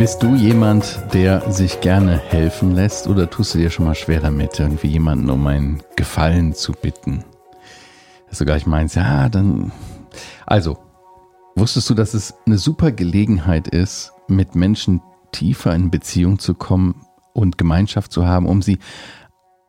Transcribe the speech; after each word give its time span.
Bist 0.00 0.22
du 0.22 0.34
jemand, 0.34 0.98
der 1.12 1.52
sich 1.52 1.82
gerne 1.82 2.16
helfen 2.16 2.74
lässt 2.74 3.06
oder 3.06 3.28
tust 3.28 3.52
du 3.52 3.58
dir 3.58 3.68
schon 3.68 3.84
mal 3.84 3.94
schwer 3.94 4.20
damit, 4.20 4.58
irgendwie 4.58 4.86
jemanden 4.86 5.28
um 5.28 5.46
einen 5.46 5.82
Gefallen 5.94 6.54
zu 6.54 6.72
bitten? 6.72 7.22
Dass 8.26 8.38
du 8.38 8.46
gleich 8.46 8.64
meinst, 8.64 8.96
ja, 8.96 9.28
dann. 9.28 9.72
Also, 10.46 10.78
wusstest 11.54 11.90
du, 11.90 11.94
dass 11.94 12.14
es 12.14 12.32
eine 12.46 12.56
super 12.56 12.92
Gelegenheit 12.92 13.68
ist, 13.68 14.12
mit 14.26 14.54
Menschen 14.54 15.02
tiefer 15.32 15.74
in 15.74 15.90
Beziehung 15.90 16.38
zu 16.38 16.54
kommen 16.54 17.04
und 17.34 17.58
Gemeinschaft 17.58 18.10
zu 18.10 18.24
haben, 18.24 18.46
um 18.46 18.62
sie 18.62 18.78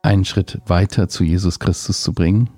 einen 0.02 0.24
Schritt 0.24 0.62
weiter 0.66 1.10
zu 1.10 1.26
Jesus 1.26 1.60
Christus 1.60 2.04
zu 2.04 2.14
bringen? 2.14 2.50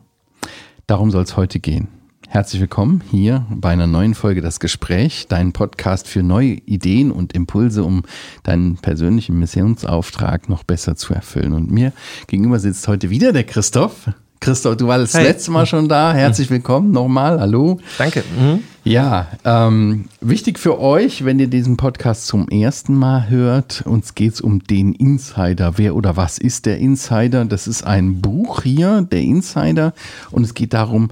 Darum 0.85 1.09
soll 1.09 1.23
es 1.23 1.37
heute 1.37 1.59
gehen. 1.59 2.02
Herzlich 2.33 2.61
willkommen 2.61 3.03
hier 3.11 3.45
bei 3.51 3.69
einer 3.69 3.85
neuen 3.85 4.15
Folge 4.15 4.41
Das 4.41 4.59
Gespräch, 4.59 5.27
dein 5.29 5.53
Podcast 5.53 6.07
für 6.07 6.23
neue 6.23 6.53
Ideen 6.65 7.11
und 7.11 7.33
Impulse, 7.33 7.83
um 7.83 8.01
deinen 8.41 8.77
persönlichen 8.77 9.37
Missionsauftrag 9.37 10.49
noch 10.49 10.63
besser 10.63 10.95
zu 10.95 11.13
erfüllen. 11.13 11.53
Und 11.53 11.69
mir 11.69 11.93
gegenüber 12.25 12.57
sitzt 12.57 12.87
heute 12.87 13.11
wieder 13.11 13.33
der 13.33 13.43
Christoph. 13.43 14.09
Christoph, 14.39 14.77
du 14.77 14.87
warst 14.87 15.13
das 15.13 15.21
hey. 15.21 15.27
letzte 15.27 15.51
Mal 15.51 15.67
schon 15.67 15.87
da. 15.87 16.11
Herzlich 16.11 16.49
willkommen 16.49 16.89
nochmal. 16.89 17.39
Hallo. 17.39 17.79
Danke. 17.99 18.23
Mhm. 18.35 18.63
Ja, 18.83 19.27
ähm, 19.45 20.05
wichtig 20.19 20.57
für 20.57 20.79
euch, 20.79 21.25
wenn 21.25 21.37
ihr 21.37 21.47
diesen 21.47 21.77
Podcast 21.77 22.25
zum 22.25 22.49
ersten 22.49 22.95
Mal 22.95 23.29
hört, 23.29 23.83
uns 23.85 24.15
geht 24.15 24.33
es 24.33 24.41
um 24.41 24.63
den 24.63 24.93
Insider. 24.93 25.77
Wer 25.77 25.93
oder 25.93 26.17
was 26.17 26.39
ist 26.39 26.65
der 26.65 26.79
Insider? 26.79 27.45
Das 27.45 27.67
ist 27.67 27.85
ein 27.85 28.21
Buch 28.21 28.63
hier, 28.63 29.03
der 29.03 29.21
Insider. 29.21 29.93
Und 30.31 30.43
es 30.43 30.55
geht 30.55 30.73
darum, 30.73 31.11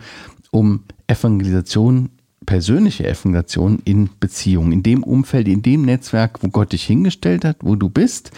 um 0.52 0.84
Evangelisation, 1.12 2.10
persönliche 2.46 3.08
Evangelisation 3.08 3.80
in 3.86 4.10
Beziehung, 4.20 4.72
in 4.72 4.82
dem 4.82 5.04
Umfeld, 5.04 5.48
in 5.48 5.62
dem 5.62 5.84
Netzwerk, 5.84 6.42
wo 6.42 6.48
Gott 6.48 6.72
dich 6.72 6.84
hingestellt 6.84 7.46
hat, 7.46 7.58
wo 7.62 7.76
du 7.76 7.90
bist, 7.90 8.32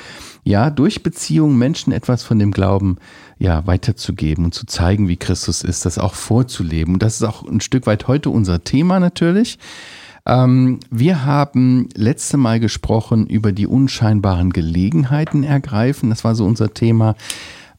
ja, 0.44 0.70
durch 0.70 1.04
Beziehung 1.04 1.58
Menschen 1.58 1.94
etwas 1.94 2.24
von 2.24 2.38
dem 2.38 2.52
Glauben 2.52 2.98
ja 3.40 3.66
weiterzugeben 3.66 4.46
und 4.46 4.54
zu 4.54 4.66
zeigen, 4.66 5.08
wie 5.08 5.16
Christus 5.16 5.64
ist, 5.64 5.86
das 5.86 5.98
auch 5.98 6.16
vorzuleben. 6.16 6.96
Und 6.96 7.04
das 7.04 7.16
ist 7.16 7.24
auch 7.24 7.48
ein 7.48 7.62
Stück 7.62 7.88
weit 7.88 8.08
heute 8.08 8.30
unser 8.30 8.64
Thema 8.64 9.00
natürlich. 9.00 9.58
Ähm, 10.26 10.80
wir 10.90 11.26
haben 11.26 11.90
letzte 11.96 12.38
Mal 12.38 12.60
gesprochen 12.60 13.28
über 13.28 13.52
die 13.52 13.68
unscheinbaren 13.68 14.52
Gelegenheiten 14.52 15.44
ergreifen. 15.44 16.10
Das 16.10 16.24
war 16.24 16.36
so 16.36 16.46
unser 16.46 16.74
Thema. 16.74 17.16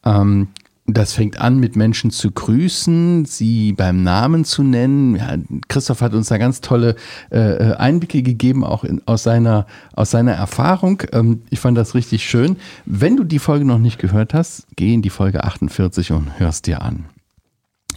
Ähm, 0.04 0.48
das 0.86 1.14
fängt 1.14 1.40
an 1.40 1.58
mit 1.58 1.76
Menschen 1.76 2.10
zu 2.10 2.30
grüßen, 2.30 3.24
sie 3.24 3.72
beim 3.72 4.02
Namen 4.02 4.44
zu 4.44 4.62
nennen. 4.62 5.16
Ja, 5.16 5.36
Christoph 5.68 6.02
hat 6.02 6.12
uns 6.12 6.28
da 6.28 6.36
ganz 6.36 6.60
tolle 6.60 6.96
äh, 7.30 7.38
äh, 7.38 7.74
Einblicke 7.76 8.22
gegeben, 8.22 8.64
auch 8.64 8.84
in, 8.84 9.00
aus, 9.06 9.22
seiner, 9.22 9.66
aus 9.94 10.10
seiner 10.10 10.32
Erfahrung. 10.32 11.02
Ähm, 11.12 11.42
ich 11.48 11.60
fand 11.60 11.78
das 11.78 11.94
richtig 11.94 12.28
schön. 12.28 12.56
Wenn 12.84 13.16
du 13.16 13.24
die 13.24 13.38
Folge 13.38 13.64
noch 13.64 13.78
nicht 13.78 13.98
gehört 13.98 14.34
hast, 14.34 14.66
geh 14.76 14.92
in 14.92 15.00
die 15.00 15.10
Folge 15.10 15.44
48 15.44 16.12
und 16.12 16.38
hörst 16.38 16.66
dir 16.66 16.82
an. 16.82 17.06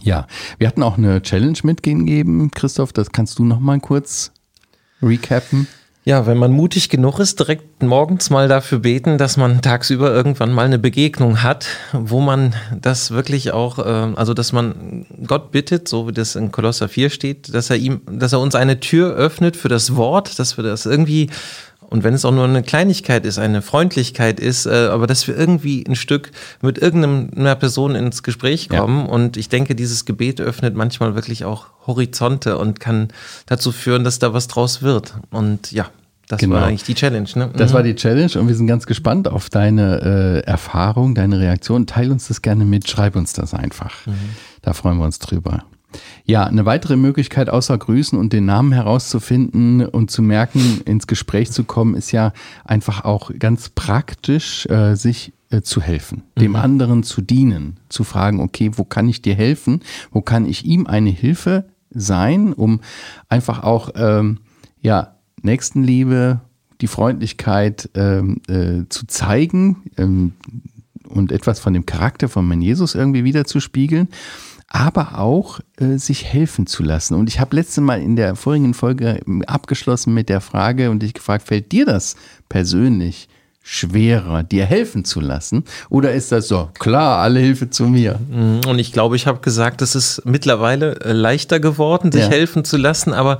Ja, 0.00 0.26
wir 0.56 0.66
hatten 0.66 0.82
auch 0.82 0.96
eine 0.96 1.20
Challenge 1.20 1.58
mitgegeben, 1.64 2.50
Christoph, 2.52 2.94
das 2.94 3.12
kannst 3.12 3.38
du 3.38 3.44
noch 3.44 3.60
mal 3.60 3.80
kurz 3.80 4.32
recappen. 5.02 5.66
Ja, 6.08 6.24
wenn 6.24 6.38
man 6.38 6.52
mutig 6.52 6.88
genug 6.88 7.18
ist, 7.18 7.38
direkt 7.38 7.82
morgens 7.82 8.30
mal 8.30 8.48
dafür 8.48 8.78
beten, 8.78 9.18
dass 9.18 9.36
man 9.36 9.60
tagsüber 9.60 10.10
irgendwann 10.10 10.54
mal 10.54 10.64
eine 10.64 10.78
Begegnung 10.78 11.42
hat, 11.42 11.66
wo 11.92 12.20
man 12.20 12.54
das 12.74 13.10
wirklich 13.10 13.52
auch, 13.52 13.78
äh, 13.78 14.14
also 14.16 14.32
dass 14.32 14.54
man 14.54 15.04
Gott 15.26 15.52
bittet, 15.52 15.86
so 15.86 16.08
wie 16.08 16.12
das 16.12 16.34
in 16.34 16.50
Kolosser 16.50 16.88
4 16.88 17.10
steht, 17.10 17.54
dass 17.54 17.68
er 17.68 17.76
ihm, 17.76 18.00
dass 18.10 18.32
er 18.32 18.40
uns 18.40 18.54
eine 18.54 18.80
Tür 18.80 19.16
öffnet 19.16 19.54
für 19.54 19.68
das 19.68 19.96
Wort, 19.96 20.38
dass 20.38 20.56
wir 20.56 20.64
das 20.64 20.86
irgendwie 20.86 21.28
und 21.90 22.04
wenn 22.04 22.12
es 22.12 22.24
auch 22.24 22.32
nur 22.32 22.44
eine 22.44 22.62
Kleinigkeit 22.62 23.24
ist, 23.24 23.38
eine 23.38 23.62
Freundlichkeit 23.62 24.40
ist, 24.40 24.66
äh, 24.66 24.88
aber 24.90 25.06
dass 25.06 25.26
wir 25.26 25.36
irgendwie 25.36 25.84
ein 25.86 25.96
Stück 25.96 26.30
mit 26.60 26.78
irgendeiner 26.78 27.54
Person 27.54 27.94
ins 27.94 28.22
Gespräch 28.22 28.68
kommen. 28.68 29.06
Ja. 29.06 29.12
Und 29.12 29.36
ich 29.38 29.48
denke, 29.48 29.74
dieses 29.74 30.04
Gebet 30.04 30.40
öffnet 30.40 30.74
manchmal 30.74 31.14
wirklich 31.14 31.46
auch 31.46 31.66
Horizonte 31.86 32.58
und 32.58 32.78
kann 32.78 33.08
dazu 33.46 33.72
führen, 33.72 34.04
dass 34.04 34.18
da 34.18 34.34
was 34.34 34.48
draus 34.48 34.82
wird. 34.82 35.14
Und 35.30 35.72
ja, 35.72 35.88
das 36.28 36.40
genau. 36.40 36.56
war 36.56 36.66
eigentlich 36.66 36.84
die 36.84 36.94
Challenge, 36.94 37.28
ne? 37.34 37.50
Das 37.56 37.72
war 37.72 37.80
mhm. 37.80 37.86
die 37.86 37.94
Challenge 37.94 38.30
und 38.38 38.48
wir 38.48 38.54
sind 38.54 38.66
ganz 38.66 38.86
gespannt 38.86 39.28
auf 39.28 39.48
deine 39.48 40.42
äh, 40.44 40.46
Erfahrung, 40.46 41.14
deine 41.14 41.40
Reaktion. 41.40 41.86
Teil 41.86 42.12
uns 42.12 42.28
das 42.28 42.42
gerne 42.42 42.66
mit, 42.66 42.88
schreib 42.88 43.16
uns 43.16 43.32
das 43.32 43.54
einfach. 43.54 44.06
Mhm. 44.06 44.12
Da 44.60 44.74
freuen 44.74 44.98
wir 44.98 45.04
uns 45.04 45.18
drüber. 45.18 45.64
Ja, 46.24 46.44
eine 46.44 46.66
weitere 46.66 46.96
Möglichkeit 46.96 47.48
außer 47.48 47.78
Grüßen 47.78 48.18
und 48.18 48.34
den 48.34 48.44
Namen 48.44 48.72
herauszufinden 48.72 49.86
und 49.86 50.10
zu 50.10 50.20
merken, 50.20 50.82
ins 50.84 51.06
Gespräch 51.06 51.50
zu 51.50 51.64
kommen, 51.64 51.94
ist 51.94 52.12
ja 52.12 52.32
einfach 52.64 53.04
auch 53.06 53.30
ganz 53.38 53.70
praktisch, 53.70 54.66
äh, 54.66 54.96
sich 54.96 55.32
äh, 55.48 55.62
zu 55.62 55.80
helfen, 55.80 56.24
mhm. 56.36 56.40
dem 56.40 56.56
anderen 56.56 57.02
zu 57.04 57.22
dienen, 57.22 57.80
zu 57.88 58.04
fragen, 58.04 58.40
okay, 58.40 58.72
wo 58.74 58.84
kann 58.84 59.08
ich 59.08 59.22
dir 59.22 59.34
helfen? 59.34 59.80
Wo 60.10 60.20
kann 60.20 60.44
ich 60.44 60.66
ihm 60.66 60.86
eine 60.86 61.08
Hilfe 61.08 61.64
sein, 61.88 62.52
um 62.52 62.80
einfach 63.30 63.62
auch, 63.62 63.92
ähm, 63.96 64.40
ja, 64.82 65.17
Nächstenliebe, 65.42 66.40
die 66.80 66.86
Freundlichkeit 66.86 67.90
ähm, 67.94 68.40
äh, 68.48 68.88
zu 68.88 69.06
zeigen 69.06 69.82
ähm, 69.96 70.32
und 71.08 71.32
etwas 71.32 71.60
von 71.60 71.72
dem 71.72 71.86
Charakter 71.86 72.28
von 72.28 72.46
mein 72.46 72.62
Jesus 72.62 72.94
irgendwie 72.94 73.24
wieder 73.24 73.44
zu 73.44 73.60
spiegeln, 73.60 74.08
aber 74.68 75.18
auch 75.18 75.60
äh, 75.78 75.96
sich 75.96 76.24
helfen 76.24 76.66
zu 76.66 76.82
lassen. 76.82 77.14
Und 77.14 77.28
ich 77.28 77.40
habe 77.40 77.56
letzte 77.56 77.80
Mal 77.80 78.00
in 78.02 78.16
der 78.16 78.36
vorigen 78.36 78.74
Folge 78.74 79.20
abgeschlossen 79.46 80.14
mit 80.14 80.28
der 80.28 80.40
Frage 80.40 80.90
und 80.90 81.02
dich 81.02 81.14
gefragt, 81.14 81.48
fällt 81.48 81.72
dir 81.72 81.86
das 81.86 82.16
persönlich 82.48 83.28
schwerer, 83.70 84.42
dir 84.42 84.64
helfen 84.64 85.04
zu 85.04 85.20
lassen? 85.20 85.64
Oder 85.90 86.14
ist 86.14 86.32
das 86.32 86.48
so, 86.48 86.70
klar, 86.78 87.18
alle 87.18 87.38
Hilfe 87.40 87.68
zu 87.68 87.84
mir? 87.84 88.18
Mhm. 88.30 88.60
Und 88.66 88.78
ich 88.78 88.92
glaube, 88.92 89.14
ich 89.14 89.26
habe 89.26 89.40
gesagt, 89.40 89.82
es 89.82 89.94
ist 89.94 90.22
mittlerweile 90.24 90.98
äh, 91.00 91.12
leichter 91.12 91.60
geworden, 91.60 92.10
sich 92.10 92.22
ja. 92.22 92.28
helfen 92.30 92.64
zu 92.64 92.78
lassen. 92.78 93.12
Aber 93.12 93.38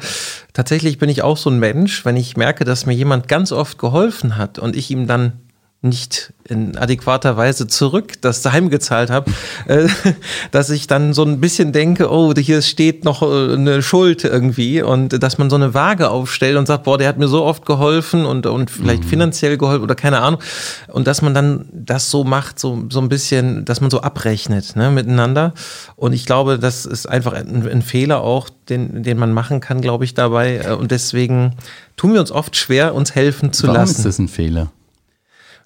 tatsächlich 0.52 0.98
bin 0.98 1.08
ich 1.08 1.22
auch 1.22 1.38
so 1.38 1.48
ein 1.48 1.58
Mensch, 1.58 2.04
wenn 2.04 2.16
ich 2.16 2.36
merke, 2.36 2.66
dass 2.66 2.84
mir 2.84 2.92
jemand 2.92 3.26
ganz 3.26 3.52
oft 3.52 3.78
geholfen 3.78 4.36
hat 4.36 4.58
und 4.58 4.76
ich 4.76 4.90
ihm 4.90 5.06
dann 5.06 5.32
nicht 5.80 6.32
in 6.48 6.76
adäquater 6.76 7.36
Weise 7.36 7.68
zurück 7.68 8.14
das 8.20 8.44
heimgezahlt 8.44 9.10
habe, 9.10 9.30
äh, 9.66 9.86
dass 10.50 10.70
ich 10.70 10.88
dann 10.88 11.12
so 11.12 11.22
ein 11.22 11.40
bisschen 11.40 11.72
denke, 11.72 12.10
oh, 12.10 12.34
hier 12.36 12.62
steht 12.62 13.04
noch 13.04 13.22
äh, 13.22 13.54
eine 13.54 13.80
Schuld 13.82 14.24
irgendwie 14.24 14.82
und 14.82 15.22
dass 15.22 15.38
man 15.38 15.50
so 15.50 15.56
eine 15.56 15.74
Waage 15.74 16.10
aufstellt 16.10 16.56
und 16.56 16.66
sagt, 16.66 16.82
boah, 16.84 16.98
der 16.98 17.06
hat 17.06 17.18
mir 17.18 17.28
so 17.28 17.44
oft 17.44 17.64
geholfen 17.64 18.24
und, 18.24 18.46
und 18.46 18.72
vielleicht 18.72 19.04
mhm. 19.04 19.08
finanziell 19.08 19.56
geholfen 19.56 19.84
oder 19.84 19.94
keine 19.94 20.20
Ahnung 20.20 20.40
und 20.88 21.06
dass 21.06 21.22
man 21.22 21.32
dann 21.32 21.68
das 21.72 22.10
so 22.10 22.24
macht, 22.24 22.58
so, 22.58 22.86
so 22.90 23.00
ein 23.00 23.08
bisschen, 23.08 23.64
dass 23.64 23.80
man 23.80 23.90
so 23.90 24.00
abrechnet 24.00 24.74
ne, 24.74 24.90
miteinander 24.90 25.54
und 25.94 26.12
ich 26.12 26.26
glaube, 26.26 26.58
das 26.58 26.86
ist 26.86 27.06
einfach 27.06 27.34
ein, 27.34 27.68
ein 27.68 27.82
Fehler 27.82 28.22
auch, 28.22 28.48
den, 28.68 29.04
den 29.04 29.16
man 29.16 29.32
machen 29.32 29.60
kann, 29.60 29.80
glaube 29.80 30.04
ich, 30.04 30.14
dabei 30.14 30.56
äh, 30.64 30.72
und 30.72 30.90
deswegen 30.90 31.54
tun 31.96 32.14
wir 32.14 32.20
uns 32.20 32.32
oft 32.32 32.56
schwer, 32.56 32.94
uns 32.94 33.14
helfen 33.14 33.52
zu 33.52 33.68
Warum 33.68 33.76
lassen. 33.76 33.98
Warum 33.98 33.98
ist 33.98 34.06
das 34.06 34.18
ein 34.18 34.28
Fehler? 34.28 34.72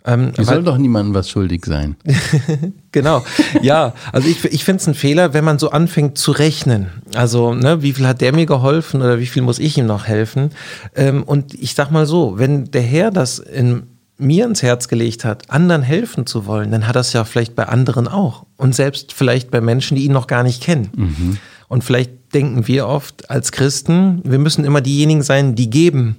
Ähm, 0.04 0.32
Hier 0.34 0.44
soll 0.44 0.64
doch 0.64 0.78
niemandem 0.78 1.14
was 1.14 1.30
schuldig 1.30 1.64
sein. 1.64 1.96
genau. 2.92 3.24
Ja, 3.62 3.94
also 4.12 4.28
ich, 4.28 4.44
ich 4.44 4.64
finde 4.64 4.80
es 4.80 4.86
ein 4.88 4.94
Fehler, 4.94 5.32
wenn 5.32 5.44
man 5.44 5.58
so 5.58 5.70
anfängt 5.70 6.18
zu 6.18 6.32
rechnen. 6.32 6.88
Also, 7.14 7.54
ne, 7.54 7.82
wie 7.82 7.92
viel 7.92 8.06
hat 8.06 8.20
der 8.20 8.34
mir 8.34 8.46
geholfen 8.46 9.00
oder 9.00 9.20
wie 9.20 9.26
viel 9.26 9.42
muss 9.42 9.58
ich 9.58 9.78
ihm 9.78 9.86
noch 9.86 10.06
helfen? 10.06 10.50
Ähm, 10.96 11.22
und 11.22 11.54
ich 11.54 11.74
sag 11.74 11.90
mal 11.90 12.06
so, 12.06 12.38
wenn 12.38 12.70
der 12.70 12.82
Herr 12.82 13.10
das 13.10 13.38
in 13.38 13.84
mir 14.18 14.44
ins 14.44 14.62
Herz 14.62 14.88
gelegt 14.88 15.24
hat, 15.24 15.50
anderen 15.50 15.82
helfen 15.82 16.26
zu 16.26 16.46
wollen, 16.46 16.70
dann 16.70 16.86
hat 16.86 16.96
es 16.96 17.12
ja 17.12 17.24
vielleicht 17.24 17.54
bei 17.54 17.66
anderen 17.66 18.08
auch. 18.08 18.46
Und 18.56 18.74
selbst 18.74 19.12
vielleicht 19.12 19.50
bei 19.50 19.60
Menschen, 19.60 19.96
die 19.96 20.04
ihn 20.04 20.12
noch 20.12 20.26
gar 20.26 20.42
nicht 20.42 20.62
kennen. 20.62 20.90
Mhm. 20.94 21.38
Und 21.68 21.84
vielleicht 21.84 22.34
denken 22.34 22.66
wir 22.66 22.86
oft 22.86 23.30
als 23.30 23.52
Christen, 23.52 24.20
wir 24.24 24.38
müssen 24.38 24.64
immer 24.64 24.80
diejenigen 24.80 25.22
sein, 25.22 25.54
die 25.54 25.70
geben 25.70 26.16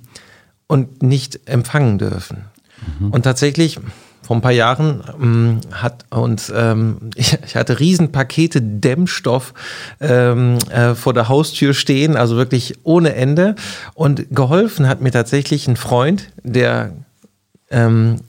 und 0.68 1.04
nicht 1.04 1.48
empfangen 1.48 1.98
dürfen. 1.98 2.46
Mhm. 3.00 3.12
Und 3.12 3.24
tatsächlich, 3.24 3.80
vor 4.21 4.38
ein 4.38 4.41
paar 4.41 4.51
Jahren 4.51 5.03
ähm, 5.21 5.62
hat 5.71 6.06
uns, 6.09 6.51
ähm, 6.56 6.97
ich, 7.15 7.38
ich, 7.45 7.56
hatte 7.56 7.80
Riesenpakete 7.80 8.62
Dämmstoff 8.62 9.53
ähm, 10.00 10.57
äh, 10.69 10.95
vor 10.95 11.13
der 11.13 11.30
Haustür 11.30 11.74
stehen, 11.74 12.15
also 12.15 12.38
wirklich 12.38 12.75
ohne 12.83 13.15
Ende. 13.15 13.56
Und 13.94 14.27
geholfen 14.31 14.88
hat 14.88 15.01
mir 15.01 15.12
tatsächlich 15.12 15.68
ein 15.68 15.75
Freund, 15.75 16.30
der 16.44 16.94
ähm, 17.69 18.21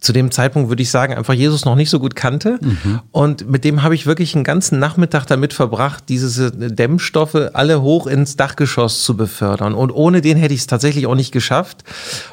zu 0.00 0.12
dem 0.12 0.30
Zeitpunkt 0.30 0.68
würde 0.68 0.82
ich 0.82 0.90
sagen, 0.90 1.14
einfach 1.14 1.34
Jesus 1.34 1.64
noch 1.64 1.74
nicht 1.74 1.90
so 1.90 1.98
gut 1.98 2.14
kannte. 2.14 2.58
Mhm. 2.60 3.00
Und 3.10 3.50
mit 3.50 3.64
dem 3.64 3.82
habe 3.82 3.96
ich 3.96 4.06
wirklich 4.06 4.34
einen 4.34 4.44
ganzen 4.44 4.78
Nachmittag 4.78 5.26
damit 5.26 5.52
verbracht, 5.52 6.04
diese 6.08 6.52
Dämmstoffe 6.52 7.50
alle 7.52 7.82
hoch 7.82 8.06
ins 8.06 8.36
Dachgeschoss 8.36 9.02
zu 9.02 9.16
befördern. 9.16 9.74
Und 9.74 9.90
ohne 9.90 10.20
den 10.20 10.36
hätte 10.36 10.54
ich 10.54 10.60
es 10.60 10.66
tatsächlich 10.68 11.08
auch 11.08 11.16
nicht 11.16 11.32
geschafft. 11.32 11.82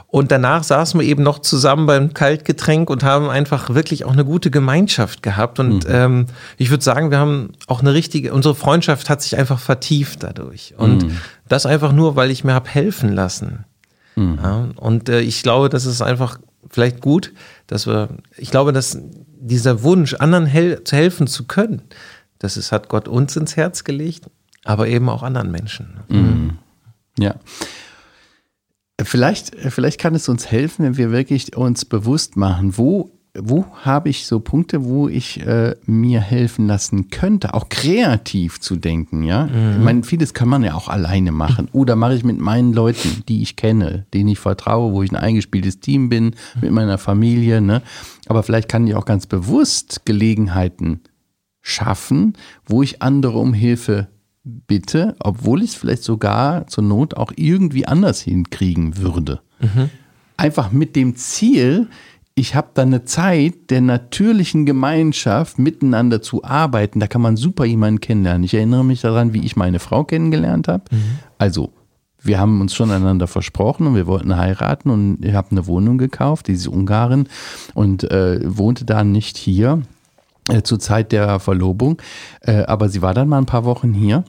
Und 0.08 0.32
danach 0.32 0.64
saßen 0.64 1.00
wir 1.00 1.08
eben 1.08 1.24
noch 1.24 1.40
zusammen 1.40 1.88
beim 1.88 2.14
Kaltgetränk 2.14 2.90
und 2.90 3.04
haben 3.04 3.30
einfach 3.30 3.74
wirklich 3.74 4.06
auch 4.06 4.14
eine 4.14 4.26
gute 4.26 4.52
Gemeinschaft 4.52 5.24
gehabt. 5.24 5.60
Und 5.60 5.88
mhm. 5.88 5.94
ähm, 5.94 6.26
ich 6.58 6.70
würde 6.70 6.84
sagen, 6.84 7.10
wir 7.10 7.18
haben 7.18 7.54
auch 7.66 7.82
eine 7.82 7.94
richtige, 7.96 8.32
unsere 8.32 8.54
Freundschaft 8.54 9.10
hat 9.10 9.24
sich 9.24 9.38
einfach 9.38 9.60
vertieft 9.60 10.22
dadurch. 10.22 10.76
Und 10.78 11.08
mhm. 11.08 11.18
das 11.48 11.66
einfach 11.66 11.92
nur, 11.92 12.16
weil 12.16 12.30
ich 12.30 12.44
mir 12.44 12.54
habe 12.54 12.70
helfen 12.70 13.12
lassen. 13.12 13.66
Mhm. 14.16 14.40
Ja, 14.42 14.68
und 14.76 15.10
äh, 15.10 15.22
ich 15.22 15.42
glaube, 15.42 15.70
das 15.70 15.86
ist 15.86 16.02
einfach 16.02 16.38
vielleicht 16.70 17.02
gut, 17.02 17.34
dass 17.68 17.88
wir, 17.88 18.10
ich 18.38 18.52
glaube, 18.52 18.74
dass 18.74 18.98
dieser 19.40 19.84
Wunsch, 19.84 20.16
anderen 20.16 20.46
hel 20.46 20.84
zu 20.84 20.96
helfen 20.96 21.28
zu 21.28 21.46
können, 21.46 21.82
das 22.40 22.58
ist, 22.58 22.72
hat 22.72 22.90
Gott 22.90 23.08
uns 23.08 23.36
ins 23.36 23.56
Herz 23.56 23.84
gelegt, 23.84 24.30
aber 24.64 24.88
eben 24.88 25.10
auch 25.10 25.24
anderen 25.24 25.52
Menschen. 25.52 25.98
Mhm. 26.10 26.58
Ja. 27.18 27.36
Vielleicht, 29.02 29.56
vielleicht 29.72 30.00
kann 30.00 30.16
es 30.16 30.30
uns 30.30 30.52
helfen, 30.52 30.86
wenn 30.86 30.98
wir 30.98 31.12
wirklich 31.12 31.56
uns 31.56 31.86
bewusst 31.86 32.38
machen, 32.38 32.78
wo 32.78 33.12
wo 33.40 33.66
habe 33.82 34.10
ich 34.10 34.26
so 34.26 34.40
Punkte, 34.40 34.86
wo 34.86 35.08
ich 35.08 35.46
äh, 35.46 35.76
mir 35.86 36.22
helfen 36.22 36.68
lassen 36.68 37.10
könnte, 37.10 37.54
auch 37.54 37.70
kreativ 37.70 38.60
zu 38.60 38.76
denken, 38.76 39.24
ja? 39.24 39.46
Mhm. 39.46 39.72
Ich 39.78 39.84
meine, 39.84 40.04
vieles 40.04 40.34
kann 40.34 40.50
man 40.50 40.64
ja 40.64 40.74
auch 40.74 40.88
alleine 40.88 41.32
machen. 41.32 41.68
Oder 41.72 41.96
mache 41.96 42.16
ich 42.16 42.24
mit 42.24 42.40
meinen 42.40 42.74
Leuten, 42.74 43.24
die 43.28 43.42
ich 43.42 43.56
kenne, 43.56 44.06
denen 44.14 44.30
ich 44.30 44.40
vertraue, 44.40 44.94
wo 44.94 45.04
ich 45.04 45.12
ein 45.12 45.18
eingespieltes 45.18 45.80
Team 45.80 46.10
bin, 46.10 46.36
mit 46.62 46.72
meiner 46.72 46.98
Familie, 46.98 47.62
ne? 47.62 47.82
Aber 48.28 48.44
vielleicht 48.44 48.70
kann 48.70 48.88
ich 48.88 48.96
auch 48.96 49.06
ganz 49.06 49.28
bewusst 49.28 50.06
Gelegenheiten 50.06 51.02
schaffen, 51.62 52.34
wo 52.66 52.84
ich 52.84 53.02
andere 53.02 53.38
um 53.38 53.54
Hilfe 53.54 54.08
bitte, 54.44 55.16
obwohl 55.20 55.64
ich 55.64 55.72
es 55.72 55.76
vielleicht 55.76 56.04
sogar 56.04 56.68
zur 56.68 56.84
Not 56.84 57.18
auch 57.18 57.31
irgendwie 57.36 57.88
anders 57.88 58.22
hinkriegen 58.22 58.98
würde. 58.98 59.42
Mhm. 59.60 59.90
Einfach 60.38 60.72
mit 60.72 60.96
dem 60.96 61.16
Ziel, 61.16 61.88
ich 62.36 62.54
habe 62.54 62.68
da 62.74 62.82
eine 62.82 63.06
Zeit 63.06 63.70
der 63.70 63.80
natürlichen 63.80 64.66
Gemeinschaft 64.66 65.58
miteinander 65.58 66.22
zu 66.22 66.44
arbeiten. 66.44 67.00
Da 67.00 67.08
kann 67.08 67.22
man 67.22 67.38
super 67.38 67.64
jemanden 67.64 68.02
kennenlernen. 68.02 68.44
Ich 68.44 68.54
erinnere 68.54 68.84
mich 68.84 69.02
daran, 69.02 69.34
wie 69.34 69.46
ich 69.46 69.56
meine 69.56 69.80
Frau 69.80 70.04
kennengelernt 70.04 70.68
habe. 70.68 70.84
Mhm. 70.92 71.20
Also, 71.38 71.72
wir 72.22 72.38
haben 72.38 72.60
uns 72.60 72.76
schon 72.76 72.92
einander 72.92 73.28
versprochen 73.28 73.88
und 73.88 73.96
wir 73.96 74.06
wollten 74.06 74.36
heiraten 74.36 74.90
und 74.90 75.24
ich 75.24 75.34
habe 75.34 75.52
eine 75.52 75.66
Wohnung 75.66 75.98
gekauft, 75.98 76.48
diese 76.48 76.72
Ungarin, 76.72 77.30
und 77.74 78.04
äh, 78.12 78.40
wohnte 78.44 78.84
da 78.84 79.06
nicht 79.06 79.38
hier 79.38 79.84
äh, 80.50 80.62
zur 80.62 80.80
Zeit 80.80 81.14
der 81.14 81.40
Verlobung. 81.40 82.02
Äh, 82.42 82.64
aber 82.64 82.90
sie 82.90 83.02
war 83.02 83.14
dann 83.14 83.30
mal 83.30 83.38
ein 83.38 83.46
paar 83.46 83.64
Wochen 83.64 83.94
hier 83.94 84.26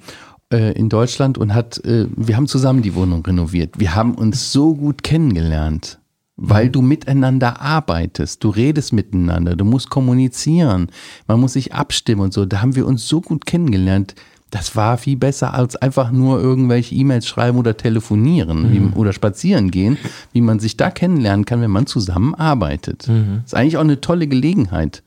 äh, 0.52 0.73
in 0.79 0.88
Deutschland 0.88 1.38
und 1.38 1.55
hat, 1.55 1.85
äh, 1.85 2.06
wir 2.14 2.37
haben 2.37 2.47
zusammen 2.47 2.82
die 2.82 2.94
Wohnung 2.94 3.25
renoviert. 3.26 3.81
Wir 3.81 3.97
haben 3.97 4.14
uns 4.14 4.52
so 4.52 4.75
gut 4.75 5.02
kennengelernt 5.02 5.99
weil 6.37 6.69
du 6.69 6.83
miteinander 6.83 7.61
arbeitest, 7.61 8.44
du 8.44 8.50
redest 8.50 8.93
miteinander, 8.93 9.56
du 9.56 9.65
musst 9.65 9.88
kommunizieren, 9.88 10.88
man 11.27 11.41
muss 11.41 11.55
sich 11.55 11.73
abstimmen 11.73 12.23
und 12.23 12.35
so. 12.35 12.44
Da 12.44 12.61
haben 12.61 12.77
wir 12.77 12.87
uns 12.87 13.09
so 13.09 13.21
gut 13.21 13.47
kennengelernt. 13.47 14.15
Das 14.50 14.77
war 14.77 14.97
viel 14.97 15.17
besser 15.17 15.55
als 15.55 15.77
einfach 15.77 16.12
nur 16.12 16.41
irgendwelche 16.41 16.94
E-Mails 16.94 17.27
schreiben 17.27 17.59
oder 17.59 17.77
telefonieren 17.77 18.69
mhm. 18.69 18.73
wie, 18.73 18.99
oder 18.99 19.12
spazieren 19.12 19.71
gehen, 19.71 19.97
wie 20.33 20.41
man 20.41 20.61
sich 20.61 20.77
da 20.77 20.91
kennenlernen 20.91 21.47
kann, 21.47 21.62
wenn 21.62 21.71
man 21.71 21.87
zusammenarbeitet. 21.87 23.09
Mhm. 23.09 23.41
Das 23.43 23.53
ist 23.53 23.55
eigentlich 23.55 23.77
auch 23.77 23.83
eine 23.83 24.00
tolle 24.00 24.29
Gelegenheit. 24.29 25.03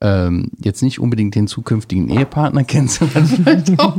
Ähm, 0.00 0.50
jetzt 0.58 0.82
nicht 0.82 1.00
unbedingt 1.00 1.34
den 1.34 1.46
zukünftigen 1.46 2.08
Ehepartner 2.08 2.64
kennenzulernen, 2.64 3.26
vielleicht 3.26 3.80
auch. 3.80 3.96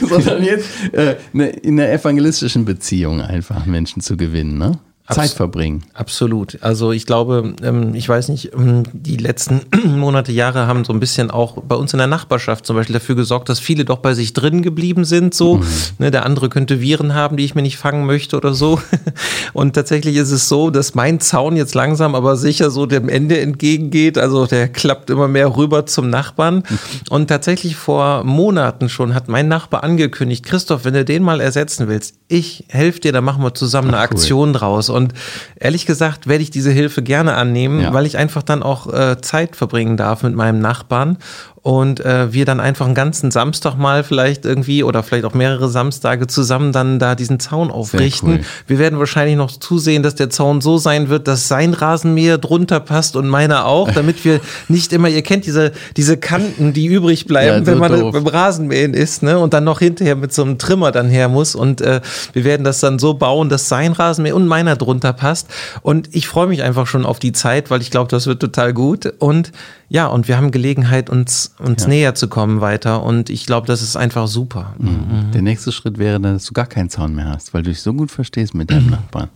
sondern 0.00 0.44
jetzt 0.44 0.68
äh, 0.92 1.16
ne, 1.32 1.48
in 1.48 1.80
einer 1.80 1.90
evangelistischen 1.90 2.64
Beziehung 2.64 3.20
einfach 3.20 3.66
Menschen 3.66 4.02
zu 4.02 4.16
gewinnen. 4.16 4.58
Ne? 4.58 4.78
Zeit 5.10 5.30
verbringen. 5.30 5.82
Absolut. 5.94 6.58
Also 6.60 6.92
ich 6.92 7.06
glaube, 7.06 7.54
ähm, 7.62 7.94
ich 7.94 8.08
weiß 8.08 8.28
nicht, 8.28 8.52
ähm, 8.54 8.84
die 8.92 9.16
letzten 9.16 9.62
Monate, 9.98 10.32
Jahre 10.32 10.66
haben 10.66 10.84
so 10.84 10.92
ein 10.92 11.00
bisschen 11.00 11.30
auch 11.30 11.60
bei 11.62 11.74
uns 11.74 11.92
in 11.92 11.98
der 11.98 12.06
Nachbarschaft 12.06 12.66
zum 12.66 12.76
Beispiel 12.76 12.94
dafür 12.94 13.14
gesorgt, 13.14 13.48
dass 13.48 13.58
viele 13.58 13.84
doch 13.84 13.98
bei 13.98 14.14
sich 14.14 14.32
drin 14.32 14.62
geblieben 14.62 15.04
sind. 15.04 15.34
So, 15.34 15.56
mhm. 15.56 15.66
Ne, 15.98 16.10
der 16.10 16.26
andere 16.26 16.48
könnte 16.48 16.80
Viren 16.80 17.14
haben, 17.14 17.36
die 17.36 17.44
ich 17.44 17.54
mir 17.54 17.62
nicht 17.62 17.76
fangen 17.76 18.06
möchte 18.06 18.36
oder 18.36 18.54
so. 18.54 18.80
Und 19.52 19.74
tatsächlich 19.74 20.16
ist 20.16 20.30
es 20.30 20.48
so, 20.48 20.70
dass 20.70 20.94
mein 20.94 21.20
Zaun 21.20 21.56
jetzt 21.56 21.74
langsam 21.74 22.14
aber 22.14 22.36
sicher 22.36 22.70
so 22.70 22.86
dem 22.86 23.08
Ende 23.08 23.40
entgegengeht. 23.40 24.18
Also 24.18 24.46
der 24.46 24.68
klappt 24.68 25.10
immer 25.10 25.28
mehr 25.28 25.56
rüber 25.56 25.86
zum 25.86 26.10
Nachbarn. 26.10 26.62
Und 27.10 27.28
tatsächlich 27.28 27.76
vor 27.76 28.24
Monaten 28.24 28.88
schon 28.88 29.14
hat 29.14 29.28
mein 29.28 29.48
Nachbar 29.48 29.82
angekündigt, 29.84 30.44
Christoph, 30.44 30.84
wenn 30.84 30.94
du 30.94 31.04
den 31.04 31.22
mal 31.22 31.40
ersetzen 31.40 31.88
willst, 31.88 32.14
ich 32.28 32.64
helfe 32.68 33.00
dir, 33.00 33.12
dann 33.12 33.24
machen 33.24 33.42
wir 33.42 33.54
zusammen 33.54 33.88
eine 33.88 33.98
Ach, 33.98 34.10
cool. 34.10 34.16
Aktion 34.16 34.52
draus. 34.52 34.88
Und 34.88 34.99
und 35.00 35.14
ehrlich 35.56 35.86
gesagt 35.86 36.26
werde 36.26 36.42
ich 36.42 36.50
diese 36.50 36.70
Hilfe 36.70 37.02
gerne 37.02 37.34
annehmen, 37.34 37.80
ja. 37.80 37.92
weil 37.92 38.06
ich 38.06 38.18
einfach 38.18 38.42
dann 38.42 38.62
auch 38.62 38.92
äh, 38.92 39.20
Zeit 39.20 39.56
verbringen 39.56 39.96
darf 39.96 40.22
mit 40.22 40.34
meinem 40.34 40.60
Nachbarn 40.60 41.18
und 41.62 42.00
äh, 42.00 42.32
wir 42.32 42.46
dann 42.46 42.58
einfach 42.58 42.86
einen 42.86 42.94
ganzen 42.94 43.30
Samstag 43.30 43.76
mal 43.76 44.02
vielleicht 44.02 44.46
irgendwie 44.46 44.82
oder 44.82 45.02
vielleicht 45.02 45.26
auch 45.26 45.34
mehrere 45.34 45.68
Samstage 45.68 46.26
zusammen 46.26 46.72
dann 46.72 46.98
da 46.98 47.14
diesen 47.14 47.38
Zaun 47.38 47.70
aufrichten. 47.70 48.30
Cool. 48.30 48.40
Wir 48.66 48.78
werden 48.78 48.98
wahrscheinlich 48.98 49.36
noch 49.36 49.50
zusehen, 49.50 50.02
dass 50.02 50.14
der 50.14 50.30
Zaun 50.30 50.62
so 50.62 50.78
sein 50.78 51.10
wird, 51.10 51.28
dass 51.28 51.48
sein 51.48 51.74
Rasenmäher 51.74 52.38
drunter 52.38 52.80
passt 52.80 53.14
und 53.14 53.28
meiner 53.28 53.66
auch, 53.66 53.90
damit 53.94 54.24
wir 54.24 54.40
nicht 54.68 54.94
immer, 54.94 55.08
ihr 55.08 55.20
kennt 55.22 55.44
diese, 55.44 55.72
diese 55.98 56.16
Kanten, 56.16 56.72
die 56.72 56.86
übrig 56.86 57.26
bleiben, 57.26 57.58
ja, 57.58 57.64
so 57.64 57.66
wenn 57.66 57.78
man 57.78 57.92
doof. 57.92 58.12
beim 58.12 58.26
Rasenmähen 58.26 58.94
ist, 58.94 59.22
ne? 59.22 59.38
Und 59.38 59.52
dann 59.52 59.64
noch 59.64 59.80
hinterher 59.80 60.16
mit 60.16 60.32
so 60.32 60.42
einem 60.42 60.56
Trimmer 60.56 60.92
dann 60.92 61.10
her 61.10 61.28
muss. 61.28 61.54
Und 61.54 61.82
äh, 61.82 62.00
wir 62.32 62.44
werden 62.44 62.64
das 62.64 62.80
dann 62.80 62.98
so 62.98 63.14
bauen, 63.14 63.50
dass 63.50 63.68
sein 63.68 63.92
Rasenmäher 63.92 64.34
und 64.34 64.46
meiner 64.46 64.76
drunter 64.80 65.12
passt. 65.12 65.48
Und 65.82 66.14
ich 66.14 66.28
freue 66.28 66.46
mich 66.46 66.62
einfach 66.62 66.86
schon 66.86 67.06
auf 67.06 67.18
die 67.18 67.32
Zeit, 67.32 67.70
weil 67.70 67.80
ich 67.80 67.90
glaube, 67.90 68.10
das 68.10 68.26
wird 68.26 68.40
total 68.40 68.72
gut. 68.72 69.12
Und 69.18 69.52
ja, 69.88 70.06
und 70.06 70.28
wir 70.28 70.36
haben 70.36 70.50
Gelegenheit, 70.50 71.10
uns, 71.10 71.54
uns 71.58 71.82
ja. 71.82 71.88
näher 71.88 72.14
zu 72.14 72.28
kommen 72.28 72.60
weiter. 72.60 73.02
Und 73.02 73.30
ich 73.30 73.46
glaube, 73.46 73.66
das 73.66 73.82
ist 73.82 73.96
einfach 73.96 74.26
super. 74.28 74.74
Mhm. 74.78 74.88
mhm. 74.88 75.30
Der 75.32 75.42
nächste 75.42 75.72
Schritt 75.72 75.98
wäre 75.98 76.20
dann, 76.20 76.34
dass 76.34 76.44
du 76.44 76.52
gar 76.52 76.66
keinen 76.66 76.90
Zaun 76.90 77.14
mehr 77.14 77.28
hast, 77.28 77.54
weil 77.54 77.62
du 77.62 77.70
dich 77.70 77.82
so 77.82 77.92
gut 77.92 78.10
verstehst 78.10 78.54
mit 78.54 78.70
deinem 78.70 78.90
Nachbarn. 78.90 79.28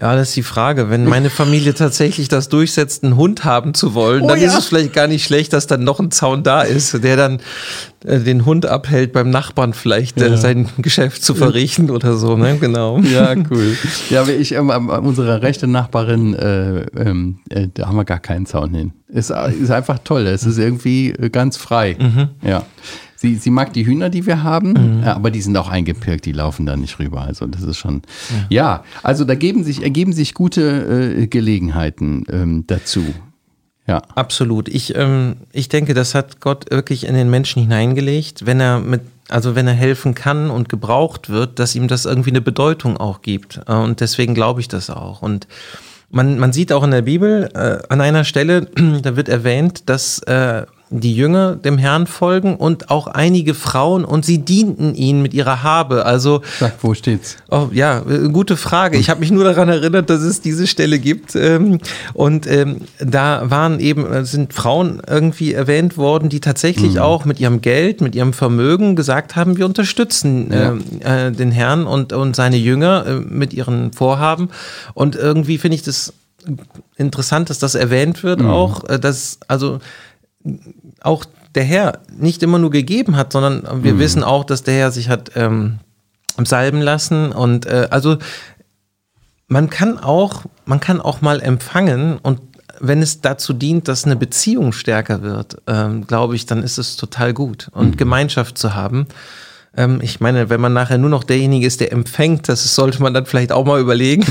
Ja, 0.00 0.16
das 0.16 0.28
ist 0.28 0.36
die 0.36 0.42
Frage. 0.42 0.90
Wenn 0.90 1.04
meine 1.04 1.30
Familie 1.30 1.74
tatsächlich 1.74 2.28
das 2.28 2.48
durchsetzt, 2.48 3.04
einen 3.04 3.16
Hund 3.16 3.44
haben 3.44 3.74
zu 3.74 3.94
wollen, 3.94 4.22
oh, 4.22 4.28
dann 4.28 4.40
ja. 4.40 4.48
ist 4.48 4.58
es 4.58 4.66
vielleicht 4.66 4.92
gar 4.92 5.06
nicht 5.06 5.24
schlecht, 5.24 5.52
dass 5.52 5.66
dann 5.66 5.84
noch 5.84 6.00
ein 6.00 6.10
Zaun 6.10 6.42
da 6.42 6.62
ist, 6.62 7.04
der 7.04 7.16
dann 7.16 7.40
äh, 8.04 8.18
den 8.18 8.44
Hund 8.44 8.66
abhält, 8.66 9.12
beim 9.12 9.30
Nachbarn 9.30 9.72
vielleicht 9.72 10.20
äh, 10.20 10.30
ja. 10.30 10.36
sein 10.36 10.68
Geschäft 10.78 11.22
zu 11.22 11.34
verrichten 11.34 11.90
oder 11.90 12.16
so. 12.16 12.36
Ne? 12.36 12.58
Genau. 12.58 12.98
Ja, 13.00 13.34
cool. 13.50 13.76
Ja, 14.10 14.26
ich, 14.26 14.52
ähm, 14.52 14.70
unsere 14.70 15.42
rechte 15.42 15.66
Nachbarin, 15.66 16.34
äh, 16.34 16.80
ähm, 16.96 17.38
äh, 17.48 17.68
da 17.72 17.86
haben 17.86 17.96
wir 17.96 18.04
gar 18.04 18.20
keinen 18.20 18.46
Zaun 18.46 18.74
hin. 18.74 18.92
Ist, 19.08 19.30
ist 19.30 19.70
einfach 19.70 20.00
toll. 20.02 20.26
Es 20.26 20.44
ist 20.44 20.58
irgendwie 20.58 21.10
äh, 21.10 21.30
ganz 21.30 21.56
frei. 21.56 21.96
Mhm. 21.98 22.28
Ja. 22.42 22.66
Sie, 23.24 23.36
sie 23.36 23.48
mag 23.48 23.72
die 23.72 23.86
Hühner, 23.86 24.10
die 24.10 24.26
wir 24.26 24.42
haben, 24.42 24.98
mhm. 24.98 25.04
aber 25.04 25.30
die 25.30 25.40
sind 25.40 25.56
auch 25.56 25.70
eingepirkt, 25.70 26.26
die 26.26 26.32
laufen 26.32 26.66
da 26.66 26.76
nicht 26.76 26.98
rüber. 26.98 27.22
Also 27.22 27.46
das 27.46 27.62
ist 27.62 27.78
schon, 27.78 28.02
ja, 28.50 28.62
ja 28.74 28.84
also 29.02 29.24
da 29.24 29.34
geben 29.34 29.64
sich, 29.64 29.82
ergeben 29.82 30.12
sich 30.12 30.34
gute 30.34 31.16
äh, 31.22 31.26
Gelegenheiten 31.26 32.26
ähm, 32.28 32.64
dazu. 32.66 33.02
Ja. 33.86 34.02
Absolut. 34.14 34.68
Ich, 34.68 34.94
ähm, 34.94 35.36
ich 35.52 35.70
denke, 35.70 35.94
das 35.94 36.14
hat 36.14 36.42
Gott 36.42 36.70
wirklich 36.70 37.06
in 37.06 37.14
den 37.14 37.30
Menschen 37.30 37.62
hineingelegt, 37.62 38.44
wenn 38.44 38.60
er 38.60 38.80
mit, 38.80 39.00
also 39.30 39.54
wenn 39.54 39.66
er 39.68 39.72
helfen 39.72 40.14
kann 40.14 40.50
und 40.50 40.68
gebraucht 40.68 41.30
wird, 41.30 41.58
dass 41.58 41.74
ihm 41.74 41.88
das 41.88 42.04
irgendwie 42.04 42.30
eine 42.30 42.42
Bedeutung 42.42 42.98
auch 42.98 43.22
gibt. 43.22 43.58
Äh, 43.66 43.72
und 43.72 44.00
deswegen 44.00 44.34
glaube 44.34 44.60
ich 44.60 44.68
das 44.68 44.90
auch. 44.90 45.22
Und 45.22 45.48
man, 46.10 46.38
man 46.38 46.52
sieht 46.52 46.72
auch 46.72 46.84
in 46.84 46.90
der 46.90 47.02
Bibel 47.02 47.48
äh, 47.54 47.78
an 47.88 48.02
einer 48.02 48.24
Stelle, 48.24 48.66
da 49.02 49.16
wird 49.16 49.30
erwähnt, 49.30 49.88
dass 49.88 50.18
äh, 50.24 50.66
die 51.00 51.14
Jünger 51.14 51.56
dem 51.56 51.76
Herrn 51.76 52.06
folgen 52.06 52.56
und 52.56 52.90
auch 52.90 53.08
einige 53.08 53.54
Frauen 53.54 54.04
und 54.04 54.24
sie 54.24 54.38
dienten 54.38 54.94
ihnen 54.94 55.22
mit 55.22 55.34
ihrer 55.34 55.62
Habe. 55.62 56.06
Also 56.06 56.42
Sag, 56.60 56.74
wo 56.82 56.94
steht's? 56.94 57.36
Oh, 57.50 57.68
ja, 57.72 58.02
äh, 58.08 58.28
gute 58.28 58.56
Frage. 58.56 58.96
Ich 58.96 59.10
habe 59.10 59.20
mich 59.20 59.32
nur 59.32 59.44
daran 59.44 59.68
erinnert, 59.68 60.08
dass 60.08 60.22
es 60.22 60.40
diese 60.40 60.66
Stelle 60.66 60.98
gibt. 61.00 61.34
Ähm, 61.34 61.80
und 62.12 62.46
ähm, 62.46 62.82
da 63.00 63.50
waren 63.50 63.80
eben 63.80 64.06
äh, 64.06 64.24
sind 64.24 64.52
Frauen 64.52 65.02
irgendwie 65.08 65.52
erwähnt 65.52 65.96
worden, 65.96 66.28
die 66.28 66.40
tatsächlich 66.40 66.94
mhm. 66.94 67.00
auch 67.00 67.24
mit 67.24 67.40
ihrem 67.40 67.60
Geld, 67.60 68.00
mit 68.00 68.14
ihrem 68.14 68.32
Vermögen 68.32 68.94
gesagt 68.94 69.34
haben, 69.34 69.56
wir 69.56 69.66
unterstützen 69.66 70.52
ja. 70.52 71.26
äh, 71.26 71.32
den 71.32 71.50
Herrn 71.50 71.86
und 71.86 72.12
und 72.12 72.36
seine 72.36 72.56
Jünger 72.56 73.22
mit 73.26 73.52
ihren 73.52 73.92
Vorhaben. 73.92 74.50
Und 74.94 75.16
irgendwie 75.16 75.58
finde 75.58 75.74
ich 75.74 75.82
das 75.82 76.12
interessant, 76.96 77.50
dass 77.50 77.58
das 77.58 77.74
erwähnt 77.74 78.22
wird 78.22 78.40
mhm. 78.40 78.50
auch, 78.50 78.84
dass 78.84 79.38
also 79.48 79.80
auch 81.04 81.24
der 81.54 81.64
Herr 81.64 82.00
nicht 82.16 82.42
immer 82.42 82.58
nur 82.58 82.70
gegeben 82.70 83.16
hat, 83.16 83.32
sondern 83.32 83.84
wir 83.84 83.94
mhm. 83.94 83.98
wissen 83.98 84.24
auch, 84.24 84.44
dass 84.44 84.62
der 84.62 84.74
Herr 84.74 84.90
sich 84.90 85.08
hat 85.08 85.32
ähm, 85.36 85.78
salben 86.42 86.80
lassen 86.80 87.32
und 87.32 87.66
äh, 87.66 87.88
also 87.90 88.18
man 89.46 89.70
kann 89.70 89.98
auch, 89.98 90.42
man 90.64 90.80
kann 90.80 91.00
auch 91.00 91.20
mal 91.20 91.40
empfangen 91.40 92.18
und 92.18 92.40
wenn 92.80 93.02
es 93.02 93.20
dazu 93.20 93.52
dient, 93.52 93.88
dass 93.88 94.04
eine 94.04 94.16
Beziehung 94.16 94.72
stärker 94.72 95.22
wird, 95.22 95.56
ähm, 95.66 96.06
glaube 96.06 96.34
ich, 96.34 96.46
dann 96.46 96.62
ist 96.62 96.78
es 96.78 96.96
total 96.96 97.32
gut. 97.32 97.68
Und 97.72 97.92
mhm. 97.92 97.96
Gemeinschaft 97.96 98.58
zu 98.58 98.74
haben. 98.74 99.06
Ähm, 99.76 100.00
ich 100.02 100.20
meine, 100.20 100.50
wenn 100.50 100.60
man 100.60 100.72
nachher 100.72 100.98
nur 100.98 101.10
noch 101.10 101.24
derjenige 101.24 101.66
ist, 101.66 101.80
der 101.80 101.92
empfängt, 101.92 102.48
das 102.48 102.74
sollte 102.74 103.02
man 103.02 103.12
dann 103.12 103.26
vielleicht 103.26 103.52
auch 103.52 103.64
mal 103.64 103.80
überlegen. 103.80 104.24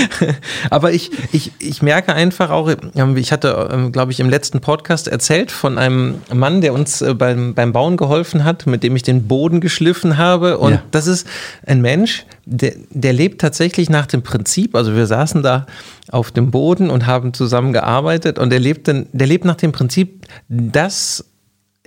Aber 0.70 0.92
ich, 0.92 1.10
ich, 1.32 1.52
ich 1.58 1.82
merke 1.82 2.14
einfach 2.14 2.50
auch, 2.50 2.70
ähm, 2.94 3.16
ich 3.16 3.32
hatte, 3.32 3.68
ähm, 3.72 3.92
glaube 3.92 4.12
ich, 4.12 4.20
im 4.20 4.28
letzten 4.28 4.60
Podcast 4.60 5.08
erzählt 5.08 5.50
von 5.50 5.78
einem 5.78 6.16
Mann, 6.32 6.60
der 6.60 6.74
uns 6.74 7.00
äh, 7.00 7.14
beim, 7.14 7.54
beim 7.54 7.72
Bauen 7.72 7.96
geholfen 7.96 8.44
hat, 8.44 8.66
mit 8.66 8.82
dem 8.82 8.94
ich 8.96 9.02
den 9.02 9.26
Boden 9.26 9.60
geschliffen 9.60 10.18
habe. 10.18 10.58
Und 10.58 10.72
ja. 10.72 10.82
das 10.90 11.06
ist 11.06 11.26
ein 11.66 11.80
Mensch, 11.80 12.26
der, 12.44 12.74
der 12.90 13.12
lebt 13.12 13.40
tatsächlich 13.40 13.88
nach 13.88 14.06
dem 14.06 14.22
Prinzip, 14.22 14.74
also 14.74 14.94
wir 14.94 15.06
saßen 15.06 15.42
da 15.42 15.66
auf 16.10 16.30
dem 16.30 16.50
Boden 16.50 16.90
und 16.90 17.06
haben 17.06 17.32
zusammen 17.32 17.72
gearbeitet 17.72 18.38
und 18.38 18.50
der 18.50 18.60
lebt, 18.60 18.88
dann, 18.88 19.06
der 19.12 19.26
lebt 19.26 19.46
nach 19.46 19.56
dem 19.56 19.72
Prinzip, 19.72 20.26
dass 20.48 21.24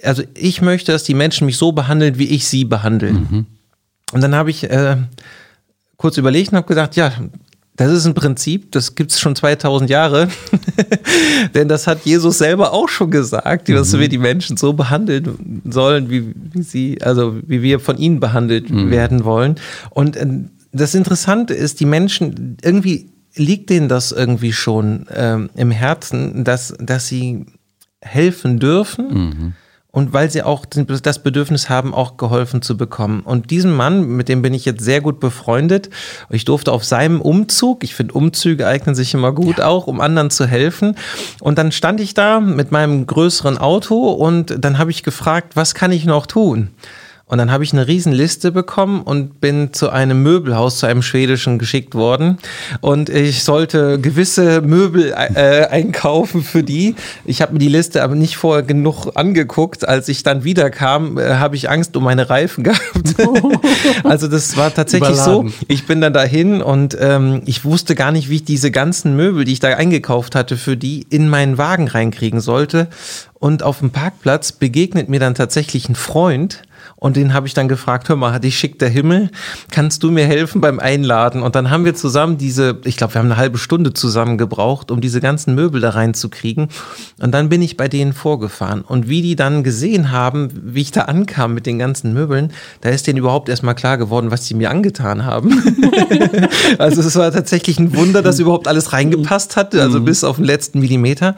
also 0.04 0.24
ich 0.34 0.62
möchte, 0.62 0.92
dass 0.92 1.04
die 1.04 1.14
Menschen 1.14 1.46
mich 1.46 1.58
so 1.58 1.72
behandeln, 1.72 2.18
wie 2.18 2.28
ich 2.28 2.48
sie 2.48 2.66
behandle. 2.66 3.14
Mhm. 3.14 3.46
Und 4.14 4.22
dann 4.22 4.36
habe 4.36 4.50
ich 4.50 4.70
äh, 4.70 4.98
kurz 5.98 6.18
überlegt 6.18 6.52
und 6.52 6.58
habe 6.58 6.68
gesagt, 6.68 6.96
ja, 6.96 7.12
das 7.76 7.92
ist 7.92 8.06
ein 8.08 8.16
Prinzip, 8.16 8.72
das 8.72 8.96
gibt 8.96 9.12
es 9.12 9.20
schon 9.20 9.36
2000 9.36 9.90
Jahre. 9.90 10.30
Denn 11.54 11.68
das 11.68 11.86
hat 11.86 12.06
Jesus 12.06 12.40
selber 12.40 12.74
auch 12.74 12.90
schon 12.90 13.12
gesagt, 13.12 13.70
dass 13.70 13.94
mhm. 13.94 14.00
wir 14.00 14.10
die 14.10 14.18
Menschen 14.18 14.58
so 14.58 14.74
behandeln 14.74 15.62
sollen, 15.66 16.10
wie, 16.10 16.34
wie 16.54 16.64
sie, 16.64 17.02
also 17.02 17.38
wie 17.46 17.62
wir 17.62 17.80
von 17.80 17.98
ihnen 17.98 18.20
behandelt 18.20 18.70
mhm. 18.70 18.90
werden 18.90 19.26
wollen. 19.26 19.56
Und 19.92 20.16
äh, 20.16 20.26
das 20.72 20.96
Interessante 20.96 21.54
ist, 21.54 21.80
die 21.80 21.86
Menschen, 21.86 22.58
irgendwie 22.64 23.10
liegt 23.36 23.70
denen 23.70 23.90
das 23.90 24.12
irgendwie 24.12 24.54
schon 24.54 25.06
ähm, 25.14 25.50
im 25.56 25.70
Herzen, 25.70 26.44
dass, 26.44 26.74
dass 26.80 27.08
sie 27.08 27.46
helfen 28.02 28.60
dürfen. 28.60 29.08
Mhm 29.14 29.54
und 29.98 30.14
weil 30.14 30.30
sie 30.30 30.44
auch 30.44 30.64
das 30.68 31.18
Bedürfnis 31.18 31.70
haben, 31.70 31.92
auch 31.92 32.18
geholfen 32.18 32.62
zu 32.62 32.78
bekommen. 32.78 33.22
Und 33.22 33.50
diesem 33.50 33.76
Mann, 33.76 34.06
mit 34.06 34.30
dem 34.30 34.44
bin 34.44 34.54
ich 34.54 34.64
jetzt 34.64 34.84
sehr 34.84 35.02
gut 35.02 35.20
befreundet. 35.20 35.90
Ich 36.30 36.46
durfte 36.46 36.72
auf 36.72 36.84
seinem 36.84 37.20
Umzug, 37.20 37.84
ich 37.84 37.96
finde 37.96 38.14
Umzüge 38.14 38.68
eignen 38.68 38.94
sich 38.94 39.16
immer 39.16 39.32
gut 39.32 39.58
ja. 39.58 39.66
auch, 39.66 39.88
um 39.88 40.00
anderen 40.00 40.30
zu 40.30 40.46
helfen. 40.46 40.96
Und 41.40 41.58
dann 41.58 41.72
stand 41.72 42.00
ich 42.00 42.14
da 42.14 42.40
mit 42.40 42.72
meinem 42.72 43.08
größeren 43.08 43.58
Auto 43.58 44.12
und 44.12 44.64
dann 44.64 44.78
habe 44.78 44.92
ich 44.92 45.02
gefragt, 45.02 45.56
was 45.56 45.74
kann 45.74 45.92
ich 45.92 46.06
noch 46.06 46.28
tun? 46.28 46.70
Und 47.30 47.40
dann 47.40 47.52
habe 47.52 47.66
ich 47.66 47.74
eine 47.74 47.88
Riesenliste 47.88 48.54
bekommen 48.54 49.02
und 49.02 49.42
bin 49.42 49.74
zu 49.74 49.90
einem 49.90 50.24
Möbelhaus, 50.24 50.80
zu 50.80 50.86
einem 50.86 51.02
schwedischen 51.02 51.60
geschickt 51.60 51.94
worden. 51.94 52.38
Und 52.80 53.10
ich 53.10 53.44
sollte 53.44 54.00
gewisse 54.00 54.62
Möbel 54.62 55.14
äh, 55.36 55.66
einkaufen 55.70 56.42
für 56.42 56.64
die. 56.64 56.96
Ich 57.26 57.42
habe 57.42 57.52
mir 57.52 57.60
die 57.60 57.68
Liste 57.68 58.02
aber 58.02 58.16
nicht 58.16 58.38
vorher 58.38 58.64
genug 58.64 59.12
angeguckt. 59.16 59.86
Als 59.86 60.08
ich 60.08 60.24
dann 60.24 60.46
wiederkam, 60.46 61.18
äh, 61.18 61.34
habe 61.34 61.58
ich 61.58 61.70
Angst 61.70 61.98
um 61.98 62.06
meine 62.06 62.30
Reifen 62.30 62.64
gehabt. 62.64 63.16
also 64.06 64.30
das 64.30 64.56
war 64.56 64.74
tatsächlich 64.74 65.10
Überladen. 65.10 65.50
so. 65.50 65.56
Ich 65.68 65.86
bin 65.86 66.00
dann 66.00 66.14
dahin 66.14 66.62
und 66.62 66.96
ähm, 66.98 67.42
ich 67.46 67.66
wusste 67.66 67.96
gar 67.96 68.14
nicht, 68.14 68.30
wie 68.30 68.36
ich 68.36 68.46
diese 68.46 68.72
ganzen 68.72 69.18
Möbel, 69.18 69.44
die 69.44 69.52
ich 69.52 69.60
da 69.60 69.68
eingekauft 69.68 70.34
hatte, 70.34 70.56
für 70.56 70.78
die 70.78 71.06
in 71.10 71.28
meinen 71.28 71.58
Wagen 71.58 71.90
reinkriegen 71.90 72.40
sollte. 72.40 72.88
Und 73.34 73.64
auf 73.64 73.80
dem 73.80 73.92
Parkplatz 73.92 74.54
begegnet 74.54 75.10
mir 75.10 75.20
dann 75.20 75.36
tatsächlich 75.36 75.90
ein 75.90 75.96
Freund, 75.96 76.64
und 77.00 77.16
den 77.16 77.34
habe 77.34 77.46
ich 77.46 77.54
dann 77.54 77.68
gefragt, 77.68 78.10
hör 78.10 78.16
mal, 78.16 78.34
hat 78.34 78.44
dich 78.44 78.58
schickt 78.58 78.82
der 78.82 78.90
Himmel, 78.90 79.30
kannst 79.70 80.02
du 80.02 80.10
mir 80.10 80.26
helfen 80.26 80.62
beim 80.62 80.80
Einladen? 80.80 81.44
Und 81.44 81.56
dann 81.56 81.70
haben 81.70 81.86
wir 81.86 81.94
zusammen 81.94 82.40
diese, 82.40 82.80
ich 82.86 82.98
glaube, 82.98 83.14
wir 83.14 83.20
haben 83.20 83.28
eine 83.28 83.38
halbe 83.38 83.60
Stunde 83.60 83.94
zusammen 83.94 84.40
gebraucht, 84.40 84.90
um 84.90 85.00
diese 85.00 85.22
ganzen 85.22 85.54
Möbel 85.54 85.80
da 85.80 85.92
reinzukriegen. 85.92 86.70
Und 87.22 87.32
dann 87.34 87.50
bin 87.50 87.62
ich 87.62 87.78
bei 87.78 87.88
denen 87.88 88.14
vorgefahren. 88.14 88.82
Und 88.82 89.08
wie 89.08 89.22
die 89.22 89.36
dann 89.36 89.64
gesehen 89.64 90.12
haben, 90.12 90.50
wie 90.54 90.82
ich 90.82 90.92
da 90.92 91.02
ankam 91.02 91.54
mit 91.54 91.68
den 91.68 91.78
ganzen 91.78 92.14
Möbeln, 92.14 92.52
da 92.82 92.90
ist 92.90 93.06
denen 93.06 93.20
überhaupt 93.20 93.48
erstmal 93.48 93.76
klar 93.76 94.00
geworden, 94.00 94.32
was 94.32 94.48
sie 94.48 94.56
mir 94.56 94.72
angetan 94.72 95.24
haben. 95.24 95.52
also 96.80 97.02
es 97.02 97.16
war 97.16 97.32
tatsächlich 97.32 97.80
ein 97.80 97.96
Wunder, 97.96 98.24
dass 98.24 98.40
überhaupt 98.40 98.68
alles 98.68 98.92
reingepasst 98.92 99.56
hat, 99.56 99.76
also 99.76 100.00
mhm. 100.00 100.06
bis 100.06 100.24
auf 100.24 100.38
den 100.38 100.46
letzten 100.46 100.80
Millimeter. 100.80 101.36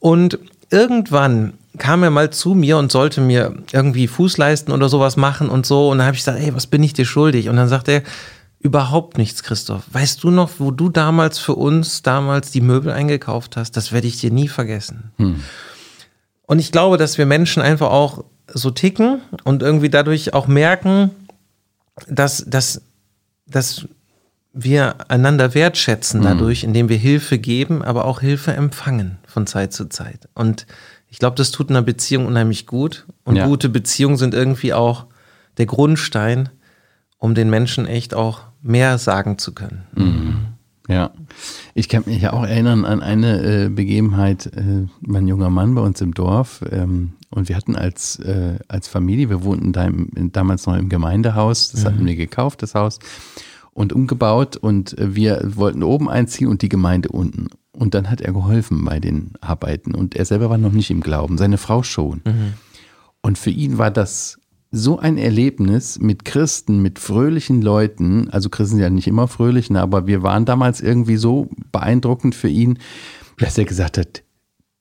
Und 0.00 0.38
irgendwann 0.70 1.52
kam 1.78 2.02
er 2.02 2.10
mal 2.10 2.30
zu 2.30 2.54
mir 2.54 2.78
und 2.78 2.92
sollte 2.92 3.20
mir 3.20 3.54
irgendwie 3.72 4.06
Fußleisten 4.06 4.72
oder 4.72 4.88
sowas 4.88 5.16
machen 5.16 5.48
und 5.48 5.66
so. 5.66 5.90
Und 5.90 5.98
dann 5.98 6.06
habe 6.06 6.16
ich 6.16 6.22
gesagt, 6.22 6.40
ey, 6.40 6.54
was 6.54 6.66
bin 6.66 6.82
ich 6.82 6.92
dir 6.92 7.04
schuldig? 7.04 7.48
Und 7.48 7.56
dann 7.56 7.68
sagt 7.68 7.88
er, 7.88 8.02
überhaupt 8.60 9.18
nichts, 9.18 9.42
Christoph. 9.42 9.82
Weißt 9.92 10.22
du 10.22 10.30
noch, 10.30 10.52
wo 10.58 10.70
du 10.70 10.88
damals 10.88 11.38
für 11.38 11.54
uns 11.54 12.02
damals 12.02 12.50
die 12.50 12.60
Möbel 12.60 12.92
eingekauft 12.92 13.56
hast? 13.56 13.76
Das 13.76 13.92
werde 13.92 14.06
ich 14.06 14.20
dir 14.20 14.30
nie 14.30 14.48
vergessen. 14.48 15.12
Hm. 15.18 15.42
Und 16.46 16.58
ich 16.58 16.72
glaube, 16.72 16.96
dass 16.96 17.18
wir 17.18 17.26
Menschen 17.26 17.62
einfach 17.62 17.90
auch 17.90 18.24
so 18.46 18.70
ticken 18.70 19.20
und 19.44 19.62
irgendwie 19.62 19.90
dadurch 19.90 20.32
auch 20.32 20.46
merken, 20.46 21.10
dass, 22.08 22.44
dass, 22.46 22.82
dass 23.46 23.86
wir 24.52 25.10
einander 25.10 25.54
wertschätzen 25.54 26.20
hm. 26.20 26.26
dadurch, 26.26 26.64
indem 26.64 26.88
wir 26.88 26.96
Hilfe 26.96 27.38
geben, 27.38 27.82
aber 27.82 28.04
auch 28.04 28.20
Hilfe 28.20 28.52
empfangen 28.52 29.18
von 29.26 29.46
Zeit 29.46 29.72
zu 29.72 29.88
Zeit. 29.88 30.28
Und 30.34 30.66
ich 31.14 31.20
glaube, 31.20 31.36
das 31.36 31.52
tut 31.52 31.70
einer 31.70 31.80
Beziehung 31.80 32.26
unheimlich 32.26 32.66
gut. 32.66 33.06
Und 33.22 33.36
ja. 33.36 33.46
gute 33.46 33.68
Beziehungen 33.68 34.16
sind 34.16 34.34
irgendwie 34.34 34.72
auch 34.72 35.06
der 35.58 35.66
Grundstein, 35.66 36.48
um 37.18 37.36
den 37.36 37.50
Menschen 37.50 37.86
echt 37.86 38.14
auch 38.14 38.40
mehr 38.62 38.98
sagen 38.98 39.38
zu 39.38 39.54
können. 39.54 39.84
Mhm. 39.94 40.36
Ja, 40.88 41.12
ich 41.72 41.88
kann 41.88 42.02
mich 42.06 42.20
ja 42.20 42.32
auch 42.32 42.42
erinnern 42.42 42.84
an 42.84 43.00
eine 43.00 43.66
äh, 43.66 43.68
Begebenheit, 43.68 44.46
äh, 44.56 44.88
mein 45.02 45.28
junger 45.28 45.50
Mann 45.50 45.76
bei 45.76 45.82
uns 45.82 46.00
im 46.00 46.14
Dorf. 46.14 46.64
Ähm, 46.68 47.12
und 47.30 47.48
wir 47.48 47.54
hatten 47.54 47.76
als, 47.76 48.18
äh, 48.18 48.58
als 48.66 48.88
Familie, 48.88 49.30
wir 49.30 49.44
wohnten 49.44 49.72
da 49.72 49.84
im, 49.84 50.32
damals 50.32 50.66
noch 50.66 50.76
im 50.76 50.88
Gemeindehaus, 50.88 51.70
das 51.70 51.82
mhm. 51.82 51.86
hatten 51.86 52.06
wir 52.06 52.16
gekauft, 52.16 52.60
das 52.60 52.74
Haus, 52.74 52.98
und 53.72 53.92
umgebaut. 53.92 54.56
Und 54.56 54.98
äh, 54.98 55.14
wir 55.14 55.42
wollten 55.54 55.84
oben 55.84 56.10
einziehen 56.10 56.48
und 56.48 56.60
die 56.62 56.68
Gemeinde 56.68 57.10
unten. 57.10 57.50
Und 57.74 57.94
dann 57.94 58.10
hat 58.10 58.20
er 58.20 58.32
geholfen 58.32 58.84
bei 58.84 59.00
den 59.00 59.32
Arbeiten. 59.40 59.94
Und 59.94 60.14
er 60.14 60.24
selber 60.24 60.48
war 60.50 60.58
noch 60.58 60.72
nicht 60.72 60.90
im 60.90 61.00
Glauben, 61.00 61.38
seine 61.38 61.58
Frau 61.58 61.82
schon. 61.82 62.22
Mhm. 62.24 62.54
Und 63.20 63.38
für 63.38 63.50
ihn 63.50 63.78
war 63.78 63.90
das 63.90 64.38
so 64.70 64.98
ein 64.98 65.18
Erlebnis 65.18 66.00
mit 66.00 66.24
Christen, 66.24 66.82
mit 66.82 66.98
fröhlichen 66.98 67.62
Leuten. 67.62 68.28
Also 68.30 68.48
Christen 68.48 68.76
sind 68.76 68.82
ja 68.82 68.90
nicht 68.90 69.06
immer 69.06 69.28
fröhlich, 69.28 69.70
ne, 69.70 69.80
aber 69.80 70.06
wir 70.06 70.22
waren 70.22 70.44
damals 70.44 70.80
irgendwie 70.80 71.16
so 71.16 71.48
beeindruckend 71.70 72.34
für 72.34 72.48
ihn, 72.48 72.78
dass 73.38 73.56
er 73.56 73.64
gesagt 73.64 73.98
hat, 73.98 74.24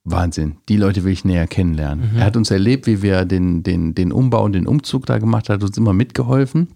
Wahnsinn, 0.04 0.58
die 0.68 0.78
Leute 0.78 1.04
will 1.04 1.14
ich 1.14 1.24
näher 1.24 1.48
kennenlernen. 1.48 2.12
Mhm. 2.12 2.18
Er 2.18 2.26
hat 2.26 2.36
uns 2.36 2.52
erlebt, 2.52 2.88
wie 2.88 3.02
wir 3.02 3.24
den, 3.26 3.64
den, 3.64 3.96
den 3.96 4.12
Umbau 4.12 4.44
und 4.44 4.54
den 4.54 4.68
Umzug 4.68 5.06
da 5.06 5.18
gemacht 5.18 5.48
haben, 5.48 5.56
hat 5.56 5.64
uns 5.64 5.78
immer 5.78 5.94
mitgeholfen, 5.94 6.70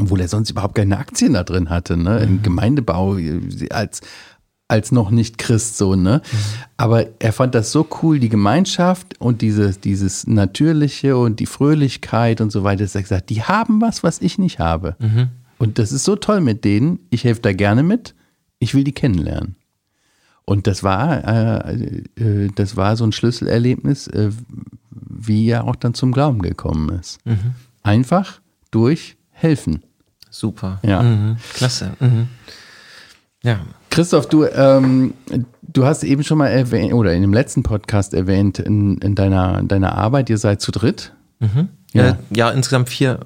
obwohl 0.00 0.20
er 0.20 0.28
sonst 0.28 0.50
überhaupt 0.50 0.76
keine 0.76 0.96
Aktien 0.96 1.34
da 1.34 1.42
drin 1.42 1.68
hatte. 1.68 1.96
Ne? 1.96 2.20
Mhm. 2.20 2.22
Im 2.22 2.42
Gemeindebau 2.42 3.18
als 3.70 4.00
als 4.72 4.90
noch 4.90 5.10
nicht 5.10 5.36
Christ 5.36 5.76
so, 5.76 5.94
ne? 5.94 6.22
Mhm. 6.24 6.36
Aber 6.78 7.06
er 7.20 7.32
fand 7.34 7.54
das 7.54 7.70
so 7.70 7.86
cool, 8.02 8.18
die 8.18 8.30
Gemeinschaft 8.30 9.20
und 9.20 9.42
dieses, 9.42 9.80
dieses 9.80 10.26
Natürliche 10.26 11.16
und 11.16 11.40
die 11.40 11.46
Fröhlichkeit 11.46 12.40
und 12.40 12.50
so 12.50 12.64
weiter, 12.64 12.82
dass 12.82 12.94
er 12.94 13.02
gesagt, 13.02 13.28
die 13.28 13.42
haben 13.42 13.82
was, 13.82 14.02
was 14.02 14.20
ich 14.22 14.38
nicht 14.38 14.58
habe. 14.58 14.96
Mhm. 14.98 15.28
Und 15.58 15.78
das 15.78 15.92
ist 15.92 16.04
so 16.04 16.16
toll 16.16 16.40
mit 16.40 16.64
denen. 16.64 17.00
Ich 17.10 17.22
helfe 17.24 17.42
da 17.42 17.52
gerne 17.52 17.82
mit. 17.82 18.14
Ich 18.58 18.74
will 18.74 18.82
die 18.82 18.92
kennenlernen. 18.92 19.56
Und 20.46 20.66
das 20.66 20.82
war, 20.82 21.68
äh, 21.68 22.02
äh, 22.16 22.50
das 22.54 22.76
war 22.76 22.96
so 22.96 23.04
ein 23.04 23.12
Schlüsselerlebnis, 23.12 24.06
äh, 24.08 24.30
wie 24.90 25.48
er 25.48 25.64
auch 25.64 25.76
dann 25.76 25.92
zum 25.92 26.12
Glauben 26.12 26.40
gekommen 26.40 26.88
ist. 26.98 27.24
Mhm. 27.26 27.54
Einfach 27.82 28.40
durch 28.70 29.16
Helfen. 29.30 29.82
Super. 30.30 30.80
Ja. 30.82 31.02
Mhm. 31.02 31.36
Klasse. 31.52 31.92
Mhm. 32.00 32.28
Ja. 33.42 33.60
Christoph, 33.92 34.26
du, 34.26 34.46
ähm, 34.46 35.12
du 35.62 35.84
hast 35.84 36.02
eben 36.02 36.24
schon 36.24 36.38
mal 36.38 36.48
erwähnt, 36.48 36.94
oder 36.94 37.12
in 37.12 37.20
dem 37.20 37.34
letzten 37.34 37.62
Podcast 37.62 38.14
erwähnt, 38.14 38.58
in, 38.58 38.96
in 38.98 39.14
deiner, 39.14 39.62
deiner 39.62 39.98
Arbeit, 39.98 40.30
ihr 40.30 40.38
seid 40.38 40.62
zu 40.62 40.72
dritt. 40.72 41.12
Mhm. 41.40 41.68
Ja. 41.92 42.08
Äh, 42.08 42.14
ja, 42.34 42.50
insgesamt 42.50 42.88
vier, 42.88 43.20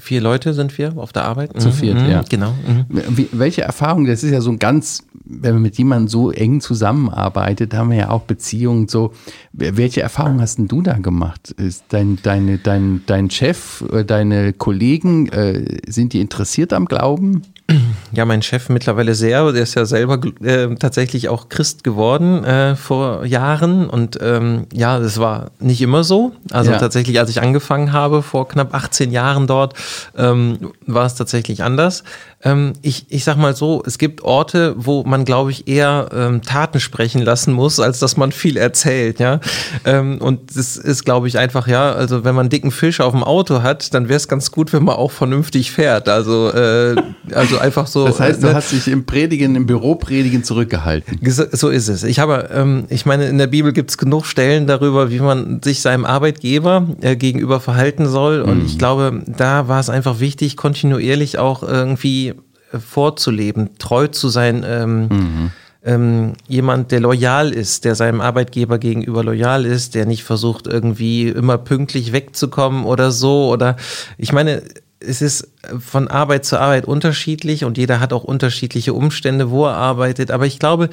vier 0.00 0.20
Leute 0.20 0.54
sind 0.54 0.76
wir 0.76 0.96
auf 0.96 1.12
der 1.12 1.24
Arbeit. 1.24 1.60
Zu 1.60 1.70
viert, 1.70 2.00
mhm, 2.00 2.10
ja. 2.10 2.24
Genau. 2.28 2.52
Mhm. 2.66 2.86
Wie, 3.16 3.28
welche 3.30 3.62
Erfahrungen, 3.62 4.06
das 4.06 4.24
ist 4.24 4.32
ja 4.32 4.40
so 4.40 4.50
ein 4.50 4.58
ganz, 4.58 5.04
wenn 5.24 5.54
man 5.54 5.62
mit 5.62 5.78
jemandem 5.78 6.08
so 6.08 6.32
eng 6.32 6.60
zusammenarbeitet, 6.60 7.72
haben 7.72 7.90
wir 7.90 7.98
ja 7.98 8.10
auch 8.10 8.22
Beziehungen 8.22 8.88
so. 8.88 9.12
Welche 9.52 10.02
Erfahrungen 10.02 10.40
hast 10.40 10.58
denn 10.58 10.66
du 10.66 10.82
da 10.82 10.94
gemacht? 10.94 11.52
Ist 11.52 11.84
dein, 11.90 12.18
deine, 12.24 12.58
dein, 12.58 13.02
dein 13.06 13.30
Chef, 13.30 13.84
äh, 13.92 14.04
deine 14.04 14.52
Kollegen, 14.52 15.28
äh, 15.28 15.80
sind 15.86 16.12
die 16.12 16.20
interessiert 16.20 16.72
am 16.72 16.86
Glauben? 16.86 17.42
Ja, 18.14 18.26
mein 18.26 18.42
Chef 18.42 18.68
mittlerweile 18.68 19.14
sehr, 19.14 19.52
der 19.52 19.62
ist 19.62 19.74
ja 19.74 19.86
selber 19.86 20.20
äh, 20.42 20.74
tatsächlich 20.74 21.30
auch 21.30 21.48
Christ 21.48 21.82
geworden 21.82 22.44
äh, 22.44 22.76
vor 22.76 23.24
Jahren 23.24 23.88
und 23.88 24.18
ähm, 24.20 24.66
ja, 24.70 24.98
das 24.98 25.18
war 25.18 25.50
nicht 25.60 25.80
immer 25.80 26.04
so. 26.04 26.32
Also 26.50 26.72
ja. 26.72 26.78
tatsächlich, 26.78 27.18
als 27.18 27.30
ich 27.30 27.40
angefangen 27.40 27.92
habe 27.92 28.22
vor 28.22 28.48
knapp 28.48 28.74
18 28.74 29.12
Jahren 29.12 29.46
dort, 29.46 29.74
ähm, 30.14 30.72
war 30.86 31.06
es 31.06 31.14
tatsächlich 31.14 31.62
anders. 31.62 32.04
Ähm, 32.44 32.72
ich, 32.82 33.06
ich 33.08 33.24
sag 33.24 33.36
mal 33.36 33.54
so, 33.54 33.82
es 33.86 33.98
gibt 33.98 34.22
Orte, 34.22 34.74
wo 34.76 35.04
man, 35.04 35.24
glaube 35.24 35.52
ich, 35.52 35.68
eher 35.68 36.08
ähm, 36.12 36.42
Taten 36.42 36.80
sprechen 36.80 37.22
lassen 37.22 37.52
muss, 37.52 37.78
als 37.78 38.00
dass 38.00 38.16
man 38.16 38.32
viel 38.32 38.56
erzählt, 38.56 39.20
ja. 39.20 39.40
Ähm, 39.84 40.18
und 40.18 40.56
das 40.56 40.76
ist, 40.76 41.04
glaube 41.04 41.28
ich, 41.28 41.38
einfach, 41.38 41.68
ja, 41.68 41.92
also 41.92 42.24
wenn 42.24 42.34
man 42.34 42.44
einen 42.44 42.50
dicken 42.50 42.72
Fisch 42.72 43.00
auf 43.00 43.12
dem 43.12 43.22
Auto 43.22 43.62
hat, 43.62 43.94
dann 43.94 44.08
wäre 44.08 44.16
es 44.16 44.26
ganz 44.26 44.50
gut, 44.50 44.72
wenn 44.72 44.82
man 44.82 44.96
auch 44.96 45.12
vernünftig 45.12 45.70
fährt. 45.70 46.08
Also, 46.08 46.50
äh, 46.52 46.96
also 47.32 47.58
einfach 47.58 47.86
so. 47.86 48.06
Das 48.06 48.18
heißt, 48.18 48.42
du 48.42 48.48
äh, 48.48 48.54
hast 48.54 48.72
dich 48.72 48.88
im 48.88 49.06
Predigen, 49.06 49.54
im 49.54 49.66
Büropredigen 49.66 50.42
zurückgehalten. 50.42 51.20
So 51.52 51.68
ist 51.68 51.88
es. 51.88 52.02
Ich 52.02 52.18
habe, 52.18 52.50
ähm, 52.52 52.84
ich 52.88 53.06
meine, 53.06 53.26
in 53.26 53.38
der 53.38 53.46
Bibel 53.46 53.72
gibt 53.72 53.90
es 53.90 53.98
genug 53.98 54.26
Stellen 54.26 54.66
darüber, 54.66 55.10
wie 55.10 55.20
man 55.20 55.62
sich 55.62 55.80
seinem 55.80 56.04
Arbeitgeber 56.04 56.88
äh, 57.02 57.14
gegenüber 57.14 57.60
verhalten 57.60 58.08
soll. 58.08 58.40
Und 58.40 58.60
mhm. 58.60 58.66
ich 58.66 58.78
glaube, 58.78 59.22
da 59.26 59.68
war 59.68 59.78
es 59.78 59.88
einfach 59.88 60.18
wichtig, 60.18 60.56
kontinuierlich 60.56 61.38
auch 61.38 61.62
irgendwie 61.62 62.31
vorzuleben, 62.78 63.78
treu 63.78 64.08
zu 64.08 64.28
sein. 64.28 64.64
Ähm, 64.66 65.00
mhm. 65.08 65.50
ähm, 65.84 66.32
jemand, 66.48 66.92
der 66.92 67.00
loyal 67.00 67.52
ist, 67.52 67.84
der 67.84 67.94
seinem 67.94 68.20
Arbeitgeber 68.20 68.78
gegenüber 68.78 69.24
loyal 69.24 69.66
ist, 69.66 69.94
der 69.94 70.06
nicht 70.06 70.24
versucht, 70.24 70.66
irgendwie 70.66 71.28
immer 71.28 71.58
pünktlich 71.58 72.12
wegzukommen 72.12 72.84
oder 72.84 73.10
so. 73.10 73.48
Oder 73.50 73.76
ich 74.16 74.32
meine, 74.32 74.62
es 75.06 75.22
ist 75.22 75.48
von 75.78 76.08
Arbeit 76.08 76.44
zu 76.44 76.58
Arbeit 76.58 76.84
unterschiedlich 76.84 77.64
und 77.64 77.78
jeder 77.78 78.00
hat 78.00 78.12
auch 78.12 78.24
unterschiedliche 78.24 78.94
Umstände, 78.94 79.50
wo 79.50 79.66
er 79.66 79.76
arbeitet. 79.76 80.30
Aber 80.30 80.46
ich 80.46 80.58
glaube, 80.58 80.88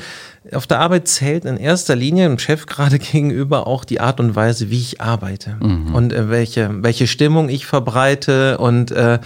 auf 0.51 0.67
der 0.67 0.79
Arbeit 0.79 1.07
zählt 1.07 1.45
in 1.45 1.57
erster 1.57 1.95
Linie 1.95 2.27
dem 2.27 2.39
Chef 2.39 2.65
gerade 2.65 2.99
gegenüber 2.99 3.67
auch 3.67 3.85
die 3.85 3.99
Art 3.99 4.19
und 4.19 4.35
Weise, 4.35 4.69
wie 4.69 4.79
ich 4.79 5.01
arbeite 5.01 5.57
mhm. 5.61 5.93
und 5.93 6.13
äh, 6.13 6.29
welche, 6.29 6.69
welche 6.83 7.07
Stimmung 7.07 7.49
ich 7.49 7.65
verbreite. 7.65 8.57
Und 8.57 8.91
äh, 8.91 9.19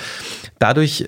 dadurch 0.59 1.07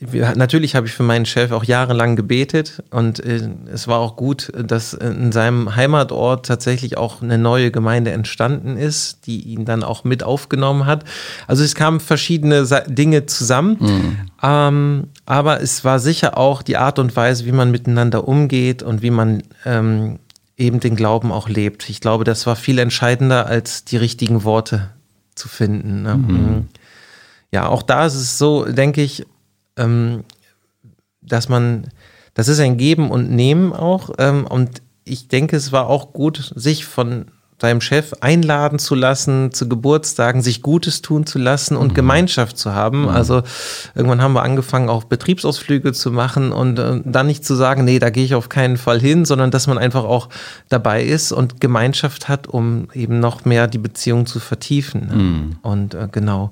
natürlich 0.00 0.74
habe 0.74 0.86
ich 0.86 0.92
für 0.92 1.02
meinen 1.02 1.24
Chef 1.24 1.52
auch 1.52 1.64
jahrelang 1.64 2.16
gebetet 2.16 2.82
und 2.90 3.20
äh, 3.20 3.48
es 3.72 3.86
war 3.86 4.00
auch 4.00 4.16
gut, 4.16 4.50
dass 4.56 4.92
in 4.92 5.30
seinem 5.32 5.76
Heimatort 5.76 6.46
tatsächlich 6.46 6.98
auch 6.98 7.22
eine 7.22 7.38
neue 7.38 7.70
Gemeinde 7.70 8.10
entstanden 8.10 8.76
ist, 8.76 9.26
die 9.26 9.40
ihn 9.42 9.64
dann 9.64 9.82
auch 9.82 10.04
mit 10.04 10.22
aufgenommen 10.22 10.86
hat. 10.86 11.04
Also 11.46 11.62
es 11.62 11.74
kamen 11.74 12.00
verschiedene 12.00 12.66
Dinge 12.88 13.26
zusammen, 13.26 13.76
mhm. 13.80 14.16
ähm, 14.42 15.04
aber 15.26 15.62
es 15.62 15.84
war 15.84 16.00
sicher 16.00 16.36
auch 16.36 16.62
die 16.62 16.76
Art 16.76 16.98
und 16.98 17.14
Weise, 17.14 17.46
wie 17.46 17.52
man 17.52 17.70
miteinander 17.70 18.26
umgeht 18.26 18.82
und 18.82 19.00
wie 19.00 19.10
man 19.10 19.42
ähm, 19.64 20.18
eben 20.56 20.80
den 20.80 20.96
Glauben 20.96 21.32
auch 21.32 21.48
lebt. 21.48 21.88
Ich 21.88 22.00
glaube, 22.00 22.24
das 22.24 22.46
war 22.46 22.56
viel 22.56 22.78
entscheidender 22.78 23.46
als 23.46 23.84
die 23.84 23.96
richtigen 23.96 24.44
Worte 24.44 24.90
zu 25.34 25.48
finden. 25.48 26.02
Ne? 26.02 26.16
Mhm. 26.16 26.34
mhm. 26.34 26.68
Ja, 27.52 27.68
auch 27.68 27.82
da 27.82 28.04
ist 28.04 28.16
es 28.16 28.36
so, 28.36 28.64
denke 28.64 29.00
ich, 29.00 29.24
ähm, 29.76 30.24
dass 31.22 31.48
man, 31.48 31.88
das 32.34 32.48
ist 32.48 32.60
ein 32.60 32.76
Geben 32.76 33.10
und 33.10 33.30
Nehmen 33.30 33.72
auch. 33.72 34.10
Ähm, 34.18 34.46
und 34.46 34.82
ich 35.04 35.28
denke, 35.28 35.56
es 35.56 35.72
war 35.72 35.88
auch 35.88 36.12
gut, 36.12 36.52
sich 36.54 36.84
von 36.84 37.26
seinem 37.60 37.80
Chef 37.80 38.12
einladen 38.20 38.78
zu 38.78 38.94
lassen, 38.94 39.52
zu 39.52 39.68
Geburtstagen, 39.68 40.42
sich 40.42 40.60
Gutes 40.60 41.02
tun 41.02 41.24
zu 41.24 41.38
lassen 41.38 41.76
und 41.76 41.92
mhm. 41.92 41.94
Gemeinschaft 41.94 42.58
zu 42.58 42.74
haben. 42.74 43.02
Mhm. 43.02 43.08
Also 43.08 43.42
irgendwann 43.94 44.20
haben 44.20 44.34
wir 44.34 44.42
angefangen, 44.42 44.88
auch 44.88 45.04
Betriebsausflüge 45.04 45.92
zu 45.92 46.10
machen 46.10 46.52
und 46.52 46.78
äh, 46.78 47.00
dann 47.04 47.26
nicht 47.26 47.44
zu 47.44 47.54
sagen, 47.54 47.84
nee, 47.84 47.98
da 47.98 48.10
gehe 48.10 48.24
ich 48.24 48.34
auf 48.34 48.48
keinen 48.48 48.76
Fall 48.76 49.00
hin, 49.00 49.24
sondern 49.24 49.50
dass 49.50 49.66
man 49.66 49.78
einfach 49.78 50.04
auch 50.04 50.28
dabei 50.68 51.04
ist 51.04 51.32
und 51.32 51.60
Gemeinschaft 51.60 52.28
hat, 52.28 52.48
um 52.48 52.88
eben 52.92 53.20
noch 53.20 53.44
mehr 53.44 53.68
die 53.68 53.78
Beziehung 53.78 54.26
zu 54.26 54.40
vertiefen. 54.40 55.06
Ne? 55.06 55.14
Mhm. 55.14 55.56
Und 55.62 55.94
äh, 55.94 56.08
genau. 56.10 56.50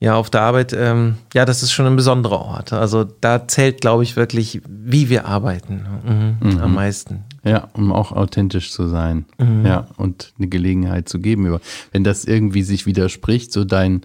Ja, 0.00 0.14
auf 0.14 0.30
der 0.30 0.42
Arbeit, 0.42 0.72
ähm, 0.72 1.16
ja, 1.34 1.44
das 1.44 1.64
ist 1.64 1.72
schon 1.72 1.86
ein 1.86 1.96
besonderer 1.96 2.40
Ort. 2.40 2.72
Also 2.72 3.02
da 3.02 3.48
zählt, 3.48 3.80
glaube 3.80 4.04
ich, 4.04 4.14
wirklich, 4.14 4.60
wie 4.68 5.08
wir 5.08 5.26
arbeiten 5.26 6.38
mhm, 6.40 6.50
mhm. 6.50 6.58
am 6.60 6.74
meisten. 6.74 7.24
Ja, 7.42 7.68
um 7.72 7.92
auch 7.92 8.12
authentisch 8.12 8.70
zu 8.70 8.86
sein. 8.86 9.24
Mhm. 9.38 9.66
Ja, 9.66 9.88
und 9.96 10.32
eine 10.38 10.46
Gelegenheit 10.46 11.08
zu 11.08 11.18
geben. 11.18 11.58
Wenn 11.90 12.04
das 12.04 12.24
irgendwie 12.24 12.62
sich 12.62 12.86
widerspricht, 12.86 13.52
so 13.52 13.64
dein, 13.64 14.02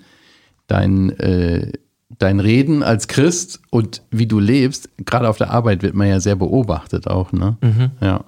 dein, 0.66 1.12
äh, 1.20 1.74
dein 2.18 2.40
Reden 2.40 2.82
als 2.82 3.08
Christ 3.08 3.60
und 3.70 4.02
wie 4.10 4.26
du 4.26 4.40
lebst, 4.40 4.90
gerade 5.06 5.30
auf 5.30 5.38
der 5.38 5.52
Arbeit 5.52 5.84
wird 5.84 5.94
man 5.94 6.08
ja 6.08 6.20
sehr 6.20 6.36
beobachtet 6.36 7.08
auch, 7.08 7.32
ne? 7.32 7.58
Mhm. 7.62 7.92
Ja. 8.02 8.24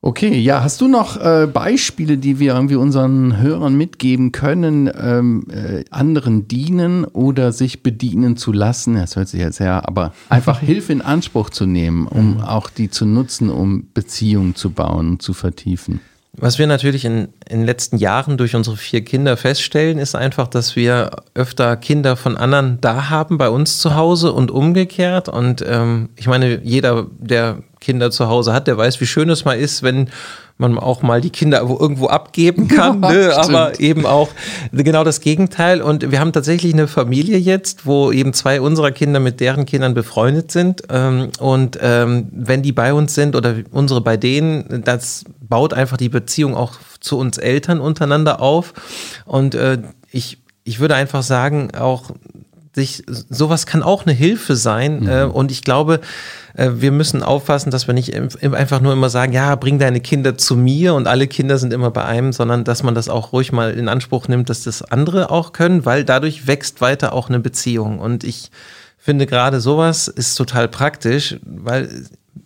Okay, 0.00 0.38
ja, 0.38 0.62
hast 0.62 0.80
du 0.80 0.86
noch 0.86 1.16
äh, 1.16 1.48
Beispiele, 1.52 2.18
die 2.18 2.38
wir 2.38 2.54
irgendwie 2.54 2.76
unseren 2.76 3.40
Hörern 3.40 3.76
mitgeben 3.76 4.30
können, 4.30 4.88
ähm, 4.96 5.46
äh, 5.50 5.84
anderen 5.90 6.46
dienen 6.46 7.04
oder 7.04 7.50
sich 7.50 7.82
bedienen 7.82 8.36
zu 8.36 8.52
lassen? 8.52 8.94
Das 8.94 9.16
hört 9.16 9.26
sich 9.26 9.40
jetzt 9.40 9.58
her, 9.58 9.88
aber 9.88 10.12
einfach 10.28 10.60
Hilfe 10.60 10.92
in 10.92 11.02
Anspruch 11.02 11.50
zu 11.50 11.66
nehmen, 11.66 12.06
um 12.06 12.34
mhm. 12.34 12.40
auch 12.42 12.70
die 12.70 12.90
zu 12.90 13.06
nutzen, 13.06 13.50
um 13.50 13.88
Beziehungen 13.92 14.54
zu 14.54 14.70
bauen 14.70 15.08
und 15.08 15.22
zu 15.22 15.32
vertiefen. 15.32 16.00
Was 16.40 16.60
wir 16.60 16.68
natürlich 16.68 17.04
in, 17.04 17.28
in 17.48 17.58
den 17.58 17.66
letzten 17.66 17.96
Jahren 17.96 18.36
durch 18.36 18.54
unsere 18.54 18.76
vier 18.76 19.04
Kinder 19.04 19.36
feststellen, 19.36 19.98
ist 19.98 20.14
einfach, 20.14 20.46
dass 20.46 20.76
wir 20.76 21.10
öfter 21.34 21.76
Kinder 21.76 22.14
von 22.14 22.36
anderen 22.36 22.80
da 22.80 23.10
haben 23.10 23.38
bei 23.38 23.48
uns 23.48 23.78
zu 23.78 23.96
Hause 23.96 24.32
und 24.32 24.52
umgekehrt. 24.52 25.28
Und 25.28 25.64
ähm, 25.66 26.10
ich 26.14 26.28
meine, 26.28 26.60
jeder, 26.62 27.08
der 27.18 27.58
Kinder 27.80 28.10
zu 28.10 28.28
Hause 28.28 28.52
hat, 28.52 28.66
der 28.66 28.76
weiß, 28.76 29.00
wie 29.00 29.06
schön 29.06 29.30
es 29.30 29.44
mal 29.44 29.58
ist, 29.58 29.82
wenn 29.82 30.10
man 30.58 30.76
auch 30.76 31.02
mal 31.02 31.20
die 31.20 31.30
Kinder 31.30 31.60
irgendwo 31.60 32.08
abgeben 32.08 32.68
kann, 32.68 33.02
ja, 33.02 33.10
ne? 33.10 33.36
aber 33.36 33.80
eben 33.80 34.04
auch 34.06 34.28
genau 34.72 35.04
das 35.04 35.20
Gegenteil. 35.20 35.80
Und 35.80 36.10
wir 36.10 36.20
haben 36.20 36.32
tatsächlich 36.32 36.74
eine 36.74 36.88
Familie 36.88 37.38
jetzt, 37.38 37.86
wo 37.86 38.10
eben 38.10 38.32
zwei 38.32 38.60
unserer 38.60 38.90
Kinder 38.90 39.20
mit 39.20 39.40
deren 39.40 39.66
Kindern 39.66 39.94
befreundet 39.94 40.50
sind. 40.50 40.82
Ähm, 40.90 41.30
und 41.38 41.78
ähm, 41.80 42.28
wenn 42.32 42.62
die 42.62 42.72
bei 42.72 42.92
uns 42.92 43.14
sind 43.14 43.36
oder 43.36 43.54
unsere 43.70 44.00
bei 44.00 44.16
denen, 44.16 44.82
das 44.84 45.24
baut 45.40 45.72
einfach 45.72 45.96
die 45.96 46.08
Beziehung 46.08 46.56
auch 46.56 46.74
zu 47.00 47.16
uns 47.18 47.38
Eltern 47.38 47.80
untereinander 47.80 48.40
auf. 48.40 48.74
Und 49.24 49.54
äh, 49.54 49.78
ich, 50.10 50.38
ich 50.64 50.80
würde 50.80 50.96
einfach 50.96 51.22
sagen, 51.22 51.70
auch 51.78 52.10
sich, 52.78 53.02
sowas 53.06 53.66
kann 53.66 53.82
auch 53.82 54.06
eine 54.06 54.14
Hilfe 54.14 54.56
sein. 54.56 55.00
Mhm. 55.00 55.08
Äh, 55.08 55.24
und 55.24 55.50
ich 55.50 55.62
glaube, 55.62 56.00
äh, 56.54 56.70
wir 56.74 56.92
müssen 56.92 57.22
aufpassen, 57.22 57.70
dass 57.70 57.86
wir 57.86 57.94
nicht 57.94 58.14
einfach 58.42 58.80
nur 58.80 58.92
immer 58.92 59.10
sagen, 59.10 59.32
ja, 59.32 59.54
bring 59.56 59.78
deine 59.78 60.00
Kinder 60.00 60.38
zu 60.38 60.56
mir 60.56 60.94
und 60.94 61.06
alle 61.06 61.26
Kinder 61.26 61.58
sind 61.58 61.72
immer 61.72 61.90
bei 61.90 62.04
einem, 62.04 62.32
sondern 62.32 62.64
dass 62.64 62.82
man 62.82 62.94
das 62.94 63.08
auch 63.08 63.32
ruhig 63.32 63.52
mal 63.52 63.72
in 63.72 63.88
Anspruch 63.88 64.28
nimmt, 64.28 64.48
dass 64.48 64.62
das 64.62 64.82
andere 64.82 65.30
auch 65.30 65.52
können, 65.52 65.84
weil 65.84 66.04
dadurch 66.04 66.46
wächst 66.46 66.80
weiter 66.80 67.12
auch 67.12 67.28
eine 67.28 67.40
Beziehung. 67.40 67.98
Und 67.98 68.24
ich 68.24 68.50
finde 68.96 69.26
gerade 69.26 69.60
sowas 69.60 70.08
ist 70.08 70.34
total 70.36 70.68
praktisch, 70.68 71.36
weil 71.44 71.88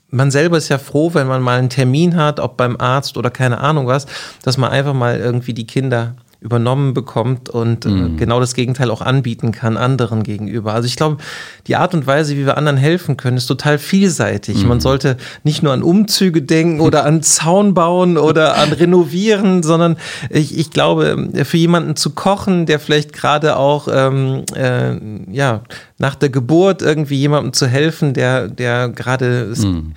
man 0.09 0.31
selber 0.31 0.59
ist 0.59 0.69
ja 0.69 0.79
froh, 0.79 1.15
wenn 1.15 1.27
man 1.27 1.43
mal 1.43 1.59
einen 1.59 1.71
Termin 1.71 2.17
hat, 2.17 2.39
ob 2.39 2.57
beim 2.57 2.77
Arzt 2.79 3.17
oder 3.17 3.31
keine 3.31 3.59
Ahnung 3.59 3.87
was, 3.87 4.07
dass 4.43 4.59
man 4.59 4.71
einfach 4.71 4.95
mal 4.95 5.19
irgendwie 5.19 5.55
die 5.55 5.67
Kinder 5.67 6.15
übernommen 6.43 6.93
bekommt 6.93 7.49
und 7.49 7.85
mhm. 7.85 8.17
äh, 8.17 8.19
genau 8.19 8.41
das 8.41 8.55
Gegenteil 8.55 8.91
auch 8.91 9.01
anbieten 9.01 9.53
kann 9.53 9.77
anderen 9.77 10.23
gegenüber. 10.23 10.75
Also 10.75 10.87
ich 10.87 10.97
glaube, 10.97 11.19
die 11.67 11.77
Art 11.77 11.95
und 11.95 12.07
Weise, 12.07 12.37
wie 12.37 12.45
wir 12.45 12.59
anderen 12.59 12.77
helfen 12.77 13.17
können, 13.17 13.37
ist 13.37 13.47
total 13.47 13.79
vielseitig. 13.79 14.63
Mhm. 14.63 14.69
Man 14.69 14.81
sollte 14.81 15.17
nicht 15.45 15.63
nur 15.63 15.73
an 15.73 15.83
Umzüge 15.83 16.43
denken 16.43 16.81
oder 16.81 17.05
an 17.05 17.23
Zaun 17.23 17.75
bauen 17.75 18.19
oder 18.19 18.57
an 18.59 18.73
Renovieren, 18.73 19.63
sondern 19.63 19.97
ich, 20.31 20.59
ich 20.59 20.71
glaube, 20.71 21.29
für 21.45 21.57
jemanden 21.57 21.97
zu 21.97 22.11
kochen, 22.11 22.67
der 22.67 22.81
vielleicht 22.81 23.13
gerade 23.13 23.57
auch 23.57 23.89
ähm, 23.91 24.45
äh, 24.55 24.97
ja 25.33 25.63
nach 25.99 26.17
der 26.17 26.31
Geburt 26.31 26.83
irgendwie 26.83 27.17
jemandem 27.17 27.53
zu 27.53 27.67
helfen, 27.67 28.15
der 28.15 28.49
der 28.49 28.89
gerade 28.89 29.53
mhm 29.57 29.95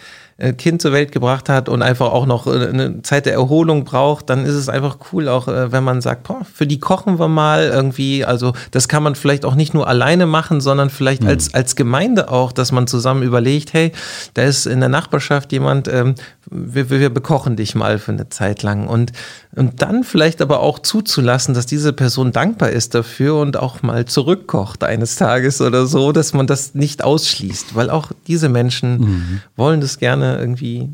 kind 0.58 0.82
zur 0.82 0.92
Welt 0.92 1.14
gebracht 1.14 1.48
hat 1.48 1.70
und 1.70 1.82
einfach 1.82 2.12
auch 2.12 2.26
noch 2.26 2.46
äh, 2.46 2.68
eine 2.68 3.02
Zeit 3.04 3.26
der 3.26 3.34
Erholung 3.34 3.86
braucht, 3.86 4.30
dann 4.30 4.46
ist 4.46 4.56
es 4.56 4.68
einfach 4.68 4.98
cool, 5.14 5.30
auch 5.30 5.48
äh, 5.48 5.72
wenn 5.72 5.86
man 5.86 6.02
sagt, 6.02 6.24
boah, 6.24 6.42
für 6.54 6.68
die 6.68 6.78
kochen 6.78 7.20
wir 7.20 7.30
mal 7.30 7.64
irgendwie. 7.64 8.26
Also 8.26 8.54
das 8.72 8.90
kann 8.90 9.02
man 9.02 9.16
vielleicht 9.16 9.46
auch 9.46 9.56
nicht 9.56 9.74
nur 9.74 9.88
alleine 9.88 10.26
machen, 10.26 10.60
sondern 10.60 10.90
vielleicht 10.90 11.24
mhm. 11.24 11.30
als, 11.30 11.54
als 11.54 11.78
Gemeinde 11.78 12.30
auch, 12.30 12.52
dass 12.52 12.74
man 12.74 12.86
zusammen 12.86 13.24
überlegt, 13.24 13.72
hey, 13.72 13.94
da 14.34 14.44
ist 14.44 14.66
in 14.66 14.82
der 14.82 14.90
Nachbarschaft 14.90 15.54
jemand, 15.54 15.88
ähm, 15.88 16.16
wir, 16.50 16.90
wir 16.90 17.10
bekochen 17.10 17.56
dich 17.56 17.76
mal 17.76 18.00
für 18.00 18.12
eine 18.12 18.30
Zeit 18.30 18.64
lang. 18.64 18.88
Und, 18.88 19.12
und 19.56 19.82
dann 19.82 20.04
vielleicht 20.04 20.42
aber 20.42 20.60
auch 20.60 20.80
zuzulassen, 20.80 21.54
dass 21.54 21.66
diese 21.66 21.94
Person 21.94 22.32
dankbar 22.32 22.70
ist 22.70 22.96
dafür 22.96 23.36
und 23.36 23.58
auch 23.58 23.82
mal 23.82 24.06
zurückkocht 24.06 24.84
eines 24.84 25.16
Tages 25.16 25.62
oder 25.62 25.86
so, 25.86 26.12
dass 26.12 26.34
man 26.34 26.48
das 26.48 26.76
nicht 26.76 27.04
ausschließt, 27.04 27.76
weil 27.76 27.90
auch 27.90 28.12
diese 28.28 28.50
Menschen 28.50 28.98
mhm. 29.00 29.42
wollen 29.56 29.82
das 29.82 29.98
gerne 29.98 30.38
irgendwie 30.38 30.90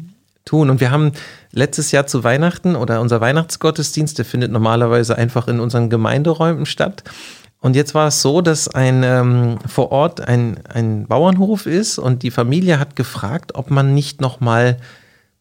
tun. 0.45 0.69
Und 0.69 0.79
wir 0.79 0.91
haben 0.91 1.11
letztes 1.51 1.91
Jahr 1.91 2.07
zu 2.07 2.23
Weihnachten 2.23 2.75
oder 2.75 3.01
unser 3.01 3.21
Weihnachtsgottesdienst, 3.21 4.17
der 4.17 4.25
findet 4.25 4.51
normalerweise 4.51 5.17
einfach 5.17 5.47
in 5.47 5.59
unseren 5.59 5.89
Gemeinderäumen 5.89 6.65
statt. 6.65 7.03
Und 7.59 7.75
jetzt 7.75 7.93
war 7.93 8.07
es 8.07 8.23
so, 8.23 8.41
dass 8.41 8.67
ein 8.67 9.03
ähm, 9.03 9.59
vor 9.67 9.91
Ort 9.91 10.27
ein, 10.27 10.57
ein 10.73 11.05
Bauernhof 11.05 11.67
ist 11.67 11.99
und 11.99 12.23
die 12.23 12.31
Familie 12.31 12.79
hat 12.79 12.95
gefragt, 12.95 13.53
ob 13.53 13.69
man 13.69 13.93
nicht 13.93 14.19
noch 14.19 14.39
mal 14.39 14.77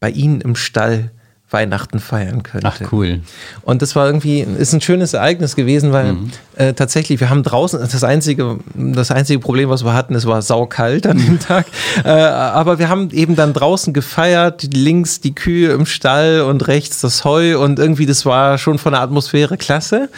bei 0.00 0.10
ihnen 0.10 0.40
im 0.40 0.56
Stall 0.56 1.10
Weihnachten 1.52 1.98
feiern 1.98 2.42
könnte. 2.42 2.68
Ach 2.68 2.92
cool. 2.92 3.20
Und 3.62 3.82
das 3.82 3.96
war 3.96 4.06
irgendwie, 4.06 4.40
ist 4.40 4.72
ein 4.72 4.80
schönes 4.80 5.14
Ereignis 5.14 5.56
gewesen, 5.56 5.92
weil 5.92 6.12
mhm. 6.12 6.30
äh, 6.56 6.74
tatsächlich, 6.74 7.18
wir 7.20 7.28
haben 7.28 7.42
draußen, 7.42 7.80
das 7.80 8.04
einzige, 8.04 8.60
das 8.74 9.10
einzige 9.10 9.40
Problem, 9.40 9.68
was 9.68 9.84
wir 9.84 9.92
hatten, 9.92 10.14
es 10.14 10.26
war 10.26 10.42
saukalt 10.42 11.06
an 11.06 11.18
dem 11.18 11.40
Tag. 11.40 11.66
Äh, 12.04 12.08
aber 12.08 12.78
wir 12.78 12.88
haben 12.88 13.10
eben 13.10 13.34
dann 13.34 13.52
draußen 13.52 13.92
gefeiert, 13.92 14.68
links 14.72 15.20
die 15.20 15.34
Kühe 15.34 15.72
im 15.72 15.86
Stall 15.86 16.42
und 16.42 16.68
rechts 16.68 17.00
das 17.00 17.24
Heu 17.24 17.58
und 17.58 17.78
irgendwie, 17.78 18.06
das 18.06 18.24
war 18.24 18.58
schon 18.58 18.78
von 18.78 18.92
der 18.92 19.02
Atmosphäre 19.02 19.56
klasse. 19.56 20.08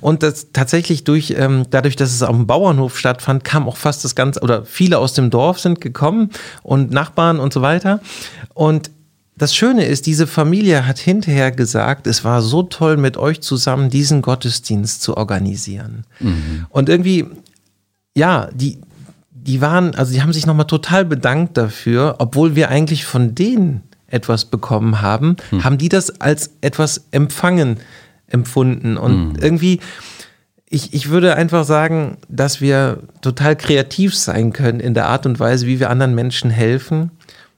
Und 0.00 0.24
das 0.24 0.48
tatsächlich 0.52 1.04
durch, 1.04 1.34
ähm, 1.38 1.66
dadurch, 1.70 1.94
dass 1.94 2.12
es 2.12 2.22
auf 2.22 2.34
dem 2.34 2.46
Bauernhof 2.48 2.98
stattfand, 2.98 3.44
kam 3.44 3.68
auch 3.68 3.76
fast 3.76 4.04
das 4.04 4.16
Ganze, 4.16 4.40
oder 4.40 4.64
viele 4.64 4.98
aus 4.98 5.12
dem 5.12 5.30
Dorf 5.30 5.60
sind 5.60 5.80
gekommen 5.80 6.30
und 6.62 6.90
Nachbarn 6.90 7.38
und 7.38 7.52
so 7.52 7.62
weiter. 7.62 8.00
Und 8.54 8.90
das 9.40 9.54
Schöne 9.56 9.86
ist, 9.86 10.04
diese 10.04 10.26
Familie 10.26 10.86
hat 10.86 10.98
hinterher 10.98 11.50
gesagt, 11.50 12.06
es 12.06 12.24
war 12.24 12.42
so 12.42 12.62
toll, 12.62 12.98
mit 12.98 13.16
euch 13.16 13.40
zusammen 13.40 13.88
diesen 13.88 14.20
Gottesdienst 14.20 15.00
zu 15.00 15.16
organisieren. 15.16 16.04
Mhm. 16.18 16.66
Und 16.68 16.90
irgendwie, 16.90 17.24
ja, 18.14 18.50
die, 18.52 18.82
die 19.30 19.62
waren, 19.62 19.94
also 19.94 20.12
die 20.12 20.20
haben 20.20 20.34
sich 20.34 20.44
nochmal 20.44 20.66
total 20.66 21.06
bedankt 21.06 21.56
dafür, 21.56 22.16
obwohl 22.18 22.54
wir 22.54 22.68
eigentlich 22.68 23.06
von 23.06 23.34
denen 23.34 23.80
etwas 24.08 24.44
bekommen 24.44 25.00
haben, 25.00 25.36
mhm. 25.50 25.64
haben 25.64 25.78
die 25.78 25.88
das 25.88 26.20
als 26.20 26.50
etwas 26.60 27.06
empfangen 27.10 27.78
empfunden. 28.26 28.98
Und 28.98 29.28
mhm. 29.32 29.36
irgendwie, 29.40 29.80
ich, 30.68 30.92
ich 30.92 31.08
würde 31.08 31.36
einfach 31.36 31.64
sagen, 31.64 32.18
dass 32.28 32.60
wir 32.60 33.04
total 33.22 33.56
kreativ 33.56 34.14
sein 34.14 34.52
können 34.52 34.80
in 34.80 34.92
der 34.92 35.06
Art 35.06 35.24
und 35.24 35.40
Weise, 35.40 35.66
wie 35.66 35.80
wir 35.80 35.88
anderen 35.88 36.14
Menschen 36.14 36.50
helfen 36.50 37.10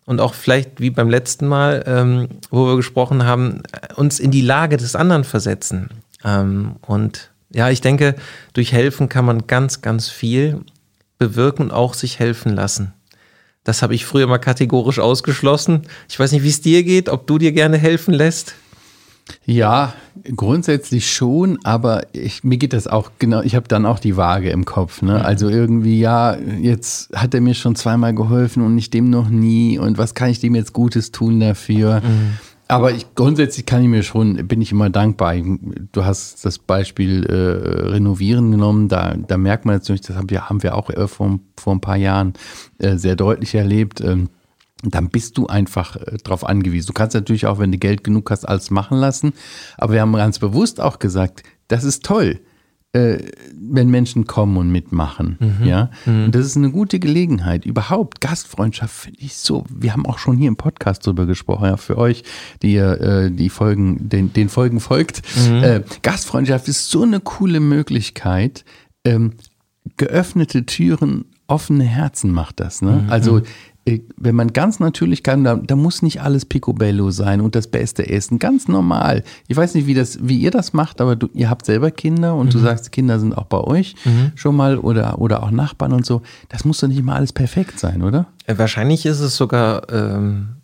und 0.05 0.21
auch 0.21 0.35
vielleicht 0.35 0.81
wie 0.81 0.91
beim 0.91 1.09
letzten 1.09 1.47
Mal, 1.47 1.85
ähm, 1.87 2.29
wo 2.51 2.67
wir 2.67 2.77
gesprochen 2.77 3.25
haben, 3.25 3.62
uns 3.97 4.21
in 4.21 4.31
die 4.31 4.41
Lage 4.41 4.77
des 4.77 4.97
anderen 4.97 5.25
versetzen. 5.25 5.91
Ähm, 6.25 6.77
und 6.87 7.31
ja, 7.51 7.71
ich 7.71 7.81
denke, 7.81 8.15
durch 8.53 8.73
Helfen 8.73 9.09
kann 9.09 9.25
man 9.25 9.47
ganz, 9.47 9.83
ganz 9.83 10.09
viel 10.09 10.61
bewirken 11.19 11.65
und 11.65 11.71
auch 11.71 11.95
sich 11.95 12.19
helfen 12.19 12.55
lassen. 12.55 12.93
Das 13.65 13.83
habe 13.83 13.95
ich 13.95 14.05
früher 14.05 14.27
mal 14.27 14.38
kategorisch 14.38 14.99
ausgeschlossen. 14.99 15.83
Ich 16.09 16.19
weiß 16.19 16.33
nicht, 16.33 16.43
wie 16.43 16.49
es 16.49 16.62
dir 16.62 16.83
geht, 16.83 17.09
ob 17.09 17.27
du 17.29 17.38
dir 17.38 17.53
gerne 17.53 17.79
helfen 17.79 18.12
lässt. 18.12 18.55
Ja, 19.45 19.95
grundsätzlich 20.37 21.11
schon, 21.11 21.59
aber 21.65 22.03
ich, 22.13 22.45
mir 22.45 22.59
geht 22.59 22.73
das 22.73 22.87
auch 22.87 23.11
genau, 23.19 23.43
ich 23.43 23.55
habe 23.55 23.69
dann 23.69 23.87
auch 23.87 23.99
die 23.99 24.17
Waage 24.17 24.51
im 24.51 24.65
Kopf. 24.65 25.03
Ne? 25.03 25.25
Also 25.25 25.49
irgendwie, 25.49 25.99
ja, 25.99 26.37
jetzt 26.37 27.15
hat 27.15 27.35
er 27.35 27.41
mir 27.41 27.55
schon 27.55 27.75
zweimal 27.75 28.15
geholfen 28.15 28.65
und 28.65 28.77
ich 28.79 28.91
dem 28.91 29.11
noch 29.11 29.29
nie 29.29 29.79
und 29.79 29.99
was 29.99 30.15
kann 30.15 30.31
ich 30.31 30.41
dem 30.41 30.55
jetzt 30.55 30.73
Gutes 30.73 31.13
tun 31.13 31.41
dafür? 31.41 32.01
Mhm. 32.01 32.39
Aber 32.69 32.93
ich, 32.93 33.15
grundsätzlich 33.15 33.67
kann 33.67 33.83
ich 33.83 33.89
mir 33.89 34.03
schon, 34.03 34.49
bin 34.49 34.63
ich 34.63 34.73
immer 34.73 34.89
dankbar. 34.89 35.35
Du 35.93 36.05
hast 36.05 36.45
das 36.45 36.59
Beispiel 36.59 37.27
äh, 37.27 37.91
Renovieren 37.91 38.51
genommen, 38.51 38.89
da, 38.89 39.15
da 39.15 39.37
merkt 39.37 39.67
man 39.67 39.77
natürlich, 39.77 40.01
das 40.01 40.17
haben 40.17 40.31
wir, 40.31 40.49
haben 40.49 40.63
wir 40.63 40.75
auch 40.75 40.89
äh, 40.89 41.07
vor, 41.07 41.39
vor 41.61 41.75
ein 41.75 41.83
paar 41.83 41.97
Jahren 41.97 42.33
äh, 42.79 42.97
sehr 42.97 43.15
deutlich 43.15 43.55
erlebt. 43.55 44.01
Ähm, 44.01 44.31
dann 44.83 45.09
bist 45.09 45.38
du 45.38 45.47
einfach 45.47 45.97
äh, 45.97 46.18
darauf 46.23 46.47
angewiesen. 46.47 46.88
Du 46.88 46.92
kannst 46.92 47.14
natürlich 47.14 47.47
auch, 47.47 47.59
wenn 47.59 47.73
du 47.73 47.79
Geld 47.79 48.05
genug 48.05 48.31
hast, 48.31 48.45
alles 48.45 48.71
machen 48.71 48.99
lassen. 48.99 49.33
Aber 49.79 49.92
wir 49.95 50.01
haben 50.01 50.12
ganz 50.12 50.38
bewusst 50.38 50.81
auch 50.81 50.99
gesagt, 50.99 51.42
das 51.68 51.85
ist 51.85 52.05
toll, 52.05 52.40
äh, 52.92 53.18
wenn 53.55 53.88
Menschen 53.88 54.27
kommen 54.27 54.57
und 54.57 54.71
mitmachen. 54.71 55.38
Mhm. 55.38 55.66
Ja? 55.66 55.90
Mhm. 56.05 56.25
Und 56.25 56.35
das 56.35 56.47
ist 56.47 56.57
eine 56.57 56.71
gute 56.71 56.99
Gelegenheit. 56.99 57.64
Überhaupt, 57.64 58.21
Gastfreundschaft 58.21 58.95
finde 58.95 59.21
ich 59.21 59.37
so. 59.37 59.64
Wir 59.71 59.92
haben 59.92 60.05
auch 60.05 60.18
schon 60.18 60.37
hier 60.37 60.49
im 60.49 60.57
Podcast 60.57 61.07
drüber 61.07 61.27
gesprochen, 61.27 61.66
ja, 61.66 61.77
für 61.77 61.97
euch, 61.97 62.25
die 62.62 62.75
ihr 62.75 63.01
äh, 63.01 63.31
die 63.31 63.51
Folgen, 63.51 64.09
den, 64.09 64.33
den 64.33 64.49
Folgen 64.49 64.81
folgt. 64.81 65.23
Mhm. 65.37 65.85
Gastfreundschaft 66.03 66.68
ist 66.68 66.90
so 66.90 67.03
eine 67.03 67.21
coole 67.21 67.61
Möglichkeit. 67.61 68.64
Ähm, 69.05 69.35
geöffnete 69.97 70.66
Türen, 70.66 71.25
offene 71.47 71.85
Herzen 71.85 72.31
macht 72.31 72.61
das. 72.61 72.83
Ne? 72.83 73.03
Mhm. 73.05 73.11
Also 73.11 73.38
äh, 73.38 73.42
wenn 73.85 74.35
man 74.37 74.53
ganz 74.53 74.79
natürlich 74.79 75.25
kann, 75.25 75.42
da, 75.42 75.57
da, 75.57 75.75
muss 75.75 76.03
nicht 76.03 76.23
alles 76.23 76.45
Picobello 76.45 77.11
sein 77.11 77.40
und 77.40 77.57
das 77.57 77.66
beste 77.66 78.09
Essen. 78.09 78.38
Ganz 78.38 78.68
normal. 78.68 79.25
Ich 79.49 79.57
weiß 79.57 79.75
nicht, 79.75 79.88
wie, 79.88 79.95
das, 79.95 80.18
wie 80.23 80.38
ihr 80.38 80.53
das 80.53 80.73
macht, 80.73 81.01
aber 81.01 81.16
du, 81.16 81.29
ihr 81.35 81.51
habt 81.51 81.66
selber 81.66 81.90
Kinder 81.90 82.37
und 82.37 82.47
mhm. 82.47 82.51
du 82.51 82.59
sagst, 82.61 82.92
Kinder 82.92 83.18
sind 83.18 83.37
auch 83.37 83.47
bei 83.47 83.59
euch 83.59 83.97
mhm. 84.05 84.33
schon 84.37 84.55
mal 84.55 84.79
oder, 84.79 85.18
oder 85.18 85.42
auch 85.42 85.51
Nachbarn 85.51 85.92
und 85.92 86.07
so. 86.07 86.23
Das 86.49 86.64
muss 86.64 86.79
doch 86.79 86.88
nicht 86.88 87.03
mal 87.03 87.16
alles 87.16 87.33
perfekt 87.33 87.81
sein, 87.81 88.03
oder? 88.03 88.27
Äh, 88.47 88.57
wahrscheinlich 88.57 89.05
ist 89.05 89.21
es 89.21 89.37
sogar 89.37 89.92
ähm, 89.92 90.62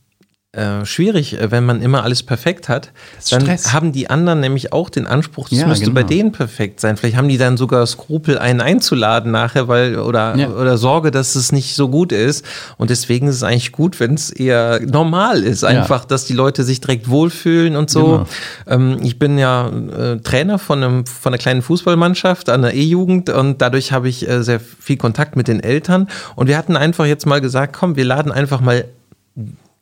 äh, 0.52 0.86
schwierig, 0.86 1.38
äh, 1.38 1.50
wenn 1.50 1.66
man 1.66 1.82
immer 1.82 2.04
alles 2.04 2.22
perfekt 2.22 2.70
hat. 2.70 2.90
Dann 3.30 3.42
Stress. 3.42 3.74
haben 3.74 3.92
die 3.92 4.08
anderen 4.08 4.40
nämlich 4.40 4.72
auch 4.72 4.88
den 4.88 5.06
Anspruch, 5.06 5.50
das 5.50 5.58
ja, 5.58 5.66
müsste 5.66 5.84
genau. 5.84 5.96
bei 5.96 6.02
denen 6.04 6.32
perfekt 6.32 6.80
sein. 6.80 6.96
Vielleicht 6.96 7.18
haben 7.18 7.28
die 7.28 7.36
dann 7.36 7.58
sogar 7.58 7.86
Skrupel, 7.86 8.38
einen 8.38 8.62
einzuladen 8.62 9.30
nachher, 9.30 9.68
weil 9.68 9.98
oder, 9.98 10.36
ja. 10.36 10.48
oder 10.48 10.78
Sorge, 10.78 11.10
dass 11.10 11.34
es 11.34 11.52
nicht 11.52 11.74
so 11.74 11.90
gut 11.90 12.12
ist. 12.12 12.46
Und 12.78 12.88
deswegen 12.88 13.28
ist 13.28 13.36
es 13.36 13.42
eigentlich 13.42 13.72
gut, 13.72 14.00
wenn 14.00 14.14
es 14.14 14.30
eher 14.30 14.80
normal 14.80 15.42
ist. 15.44 15.64
Einfach, 15.64 16.00
ja. 16.00 16.06
dass 16.08 16.24
die 16.24 16.32
Leute 16.32 16.64
sich 16.64 16.80
direkt 16.80 17.10
wohlfühlen 17.10 17.76
und 17.76 17.90
so. 17.90 18.04
Genau. 18.04 18.26
Ähm, 18.66 19.00
ich 19.02 19.18
bin 19.18 19.36
ja 19.36 19.68
äh, 19.68 20.16
Trainer 20.20 20.58
von, 20.58 20.82
einem, 20.82 21.04
von 21.04 21.34
einer 21.34 21.38
kleinen 21.38 21.60
Fußballmannschaft 21.60 22.48
an 22.48 22.62
der 22.62 22.72
E-Jugend 22.72 23.28
und 23.28 23.60
dadurch 23.60 23.92
habe 23.92 24.08
ich 24.08 24.26
äh, 24.26 24.42
sehr 24.42 24.60
viel 24.60 24.96
Kontakt 24.96 25.36
mit 25.36 25.46
den 25.46 25.60
Eltern. 25.60 26.08
Und 26.36 26.46
wir 26.46 26.56
hatten 26.56 26.74
einfach 26.74 27.04
jetzt 27.04 27.26
mal 27.26 27.42
gesagt, 27.42 27.76
komm, 27.78 27.96
wir 27.96 28.06
laden 28.06 28.32
einfach 28.32 28.62
mal 28.62 28.86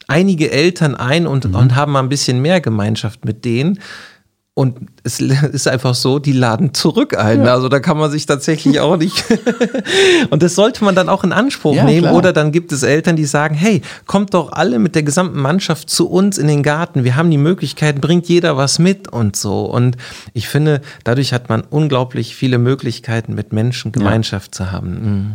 einige 0.06 0.50
Eltern 0.50 0.94
ein 0.94 1.26
und, 1.26 1.48
mhm. 1.48 1.54
und 1.54 1.76
haben 1.76 1.92
mal 1.92 2.00
ein 2.00 2.08
bisschen 2.08 2.40
mehr 2.40 2.60
Gemeinschaft 2.60 3.24
mit 3.24 3.44
denen. 3.44 3.78
Und 4.58 4.88
es 5.02 5.20
ist 5.20 5.68
einfach 5.68 5.94
so, 5.94 6.18
die 6.18 6.32
laden 6.32 6.72
zurück 6.72 7.14
ein. 7.18 7.44
Ja. 7.44 7.52
Also 7.52 7.68
da 7.68 7.78
kann 7.78 7.98
man 7.98 8.10
sich 8.10 8.24
tatsächlich 8.24 8.80
auch 8.80 8.96
nicht. 8.96 9.22
und 10.30 10.42
das 10.42 10.54
sollte 10.54 10.82
man 10.82 10.94
dann 10.94 11.10
auch 11.10 11.24
in 11.24 11.32
Anspruch 11.32 11.74
ja, 11.74 11.84
nehmen. 11.84 12.04
Klar. 12.04 12.14
Oder 12.14 12.32
dann 12.32 12.52
gibt 12.52 12.72
es 12.72 12.82
Eltern, 12.82 13.16
die 13.16 13.26
sagen, 13.26 13.54
hey, 13.54 13.82
kommt 14.06 14.32
doch 14.32 14.52
alle 14.52 14.78
mit 14.78 14.94
der 14.94 15.02
gesamten 15.02 15.40
Mannschaft 15.40 15.90
zu 15.90 16.08
uns 16.08 16.38
in 16.38 16.48
den 16.48 16.62
Garten. 16.62 17.04
Wir 17.04 17.16
haben 17.16 17.30
die 17.30 17.36
Möglichkeit, 17.36 18.00
bringt 18.00 18.28
jeder 18.28 18.56
was 18.56 18.78
mit 18.78 19.12
und 19.12 19.36
so. 19.36 19.66
Und 19.66 19.98
ich 20.32 20.48
finde, 20.48 20.80
dadurch 21.04 21.34
hat 21.34 21.50
man 21.50 21.60
unglaublich 21.60 22.34
viele 22.34 22.56
Möglichkeiten, 22.56 23.34
mit 23.34 23.52
Menschen 23.52 23.92
Gemeinschaft 23.92 24.54
ja. 24.54 24.64
zu 24.64 24.72
haben. 24.72 24.90
Mhm. 24.90 25.34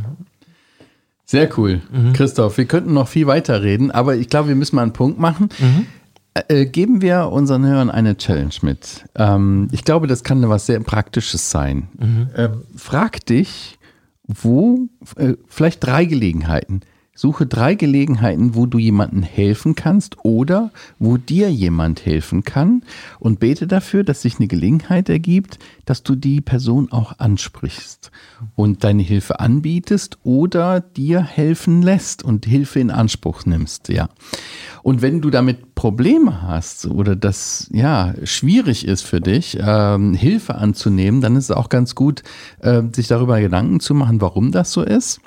Sehr 1.31 1.49
cool. 1.57 1.81
Mhm. 1.89 2.11
Christoph, 2.11 2.57
wir 2.57 2.65
könnten 2.65 2.93
noch 2.93 3.07
viel 3.07 3.25
weiter 3.25 3.63
reden, 3.63 3.89
aber 3.89 4.17
ich 4.17 4.27
glaube, 4.27 4.49
wir 4.49 4.55
müssen 4.55 4.75
mal 4.75 4.81
einen 4.81 4.91
Punkt 4.91 5.17
machen. 5.17 5.47
Mhm. 5.59 5.85
Äh, 6.33 6.65
geben 6.65 7.01
wir 7.01 7.29
unseren 7.31 7.65
Hörern 7.65 7.89
eine 7.89 8.17
Challenge 8.17 8.53
mit. 8.63 9.05
Ähm, 9.15 9.69
ich 9.71 9.85
glaube, 9.85 10.07
das 10.07 10.25
kann 10.25 10.47
was 10.49 10.65
sehr 10.65 10.81
Praktisches 10.81 11.49
sein. 11.49 11.87
Mhm. 11.97 12.29
Äh, 12.35 12.49
frag 12.75 13.25
dich, 13.25 13.79
wo, 14.27 14.89
äh, 15.15 15.35
vielleicht 15.47 15.85
drei 15.85 16.03
Gelegenheiten. 16.03 16.81
Suche 17.21 17.45
drei 17.45 17.75
Gelegenheiten, 17.75 18.55
wo 18.55 18.65
du 18.65 18.79
jemandem 18.79 19.21
helfen 19.21 19.75
kannst 19.75 20.25
oder 20.25 20.71
wo 20.97 21.17
dir 21.17 21.51
jemand 21.51 22.03
helfen 22.03 22.43
kann 22.43 22.81
und 23.19 23.39
bete 23.39 23.67
dafür, 23.67 24.03
dass 24.03 24.23
sich 24.23 24.39
eine 24.39 24.47
Gelegenheit 24.47 25.07
ergibt, 25.07 25.59
dass 25.85 26.01
du 26.01 26.15
die 26.15 26.41
Person 26.41 26.91
auch 26.91 27.19
ansprichst 27.19 28.09
und 28.55 28.83
deine 28.83 29.03
Hilfe 29.03 29.39
anbietest 29.39 30.17
oder 30.23 30.79
dir 30.79 31.21
helfen 31.21 31.83
lässt 31.83 32.23
und 32.23 32.47
Hilfe 32.47 32.79
in 32.79 32.89
Anspruch 32.89 33.45
nimmst, 33.45 33.89
ja. 33.89 34.09
Und 34.81 35.03
wenn 35.03 35.21
du 35.21 35.29
damit 35.29 35.75
Probleme 35.75 36.41
hast 36.41 36.87
oder 36.87 37.15
das 37.15 37.69
ja 37.71 38.15
schwierig 38.23 38.87
ist 38.87 39.03
für 39.03 39.21
dich, 39.21 39.59
ähm, 39.61 40.15
Hilfe 40.15 40.55
anzunehmen, 40.55 41.21
dann 41.21 41.35
ist 41.35 41.51
es 41.51 41.55
auch 41.55 41.69
ganz 41.69 41.93
gut, 41.93 42.23
äh, 42.61 42.81
sich 42.91 43.07
darüber 43.07 43.39
Gedanken 43.39 43.79
zu 43.79 43.93
machen, 43.93 44.21
warum 44.21 44.51
das 44.51 44.71
so 44.71 44.81
ist 44.81 45.21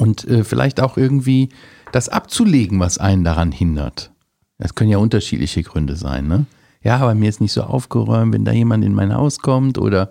und 0.00 0.26
äh, 0.26 0.44
vielleicht 0.44 0.80
auch 0.80 0.96
irgendwie 0.96 1.50
das 1.92 2.08
abzulegen, 2.08 2.80
was 2.80 2.98
einen 2.98 3.22
daran 3.22 3.52
hindert. 3.52 4.10
Das 4.58 4.74
können 4.74 4.90
ja 4.90 4.98
unterschiedliche 4.98 5.62
Gründe 5.62 5.94
sein, 5.94 6.26
ne? 6.26 6.46
Ja, 6.82 6.96
aber 6.96 7.14
mir 7.14 7.28
ist 7.28 7.42
nicht 7.42 7.52
so 7.52 7.62
aufgeräumt, 7.62 8.32
wenn 8.32 8.46
da 8.46 8.52
jemand 8.52 8.82
in 8.84 8.94
mein 8.94 9.14
Haus 9.14 9.40
kommt 9.40 9.76
oder 9.76 10.10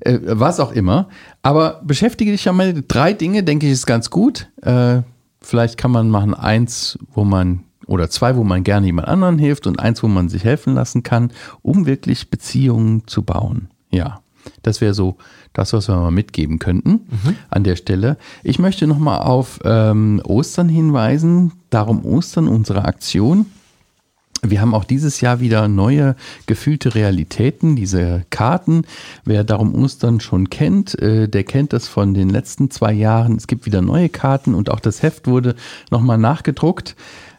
äh, 0.00 0.20
was 0.22 0.60
auch 0.60 0.70
immer. 0.70 1.08
Aber 1.42 1.80
beschäftige 1.84 2.30
dich 2.30 2.44
ja 2.44 2.52
mal 2.52 2.84
drei 2.86 3.12
Dinge, 3.12 3.42
denke 3.42 3.66
ich, 3.66 3.72
ist 3.72 3.86
ganz 3.86 4.10
gut. 4.10 4.48
Äh, 4.62 5.02
vielleicht 5.40 5.76
kann 5.76 5.90
man 5.90 6.08
machen 6.08 6.32
eins, 6.32 6.96
wo 7.12 7.24
man 7.24 7.64
oder 7.88 8.08
zwei, 8.08 8.36
wo 8.36 8.44
man 8.44 8.62
gerne 8.62 8.86
jemand 8.86 9.08
anderen 9.08 9.38
hilft 9.38 9.66
und 9.66 9.80
eins, 9.80 10.00
wo 10.04 10.08
man 10.08 10.28
sich 10.28 10.44
helfen 10.44 10.74
lassen 10.74 11.02
kann, 11.02 11.32
um 11.62 11.86
wirklich 11.86 12.30
Beziehungen 12.30 13.08
zu 13.08 13.22
bauen. 13.22 13.70
Ja, 13.90 14.20
das 14.62 14.80
wäre 14.80 14.94
so 14.94 15.16
das, 15.52 15.72
was 15.72 15.88
wir 15.88 15.96
mal 15.96 16.10
mitgeben 16.10 16.58
könnten 16.58 16.90
mhm. 16.90 17.36
an 17.50 17.64
der 17.64 17.76
Stelle. 17.76 18.16
Ich 18.42 18.58
möchte 18.58 18.86
nochmal 18.86 19.20
auf 19.20 19.60
ähm, 19.64 20.20
Ostern 20.24 20.68
hinweisen. 20.68 21.52
Darum 21.70 22.04
Ostern, 22.04 22.48
unsere 22.48 22.84
Aktion. 22.84 23.46
Wir 24.42 24.60
haben 24.60 24.74
auch 24.74 24.84
dieses 24.84 25.20
Jahr 25.20 25.40
wieder 25.40 25.66
neue 25.66 26.14
gefühlte 26.46 26.94
Realitäten, 26.94 27.74
diese 27.74 28.24
Karten. 28.30 28.82
Wer 29.24 29.44
darum 29.44 29.74
Ostern 29.74 30.20
schon 30.20 30.50
kennt, 30.50 31.00
äh, 31.00 31.28
der 31.28 31.44
kennt 31.44 31.72
das 31.72 31.88
von 31.88 32.14
den 32.14 32.28
letzten 32.28 32.70
zwei 32.70 32.92
Jahren. 32.92 33.36
Es 33.36 33.46
gibt 33.46 33.66
wieder 33.66 33.82
neue 33.82 34.08
Karten 34.08 34.54
und 34.54 34.70
auch 34.70 34.80
das 34.80 35.02
Heft 35.02 35.26
wurde 35.26 35.54
nochmal 35.90 36.18
nachgedruckt. 36.18 36.96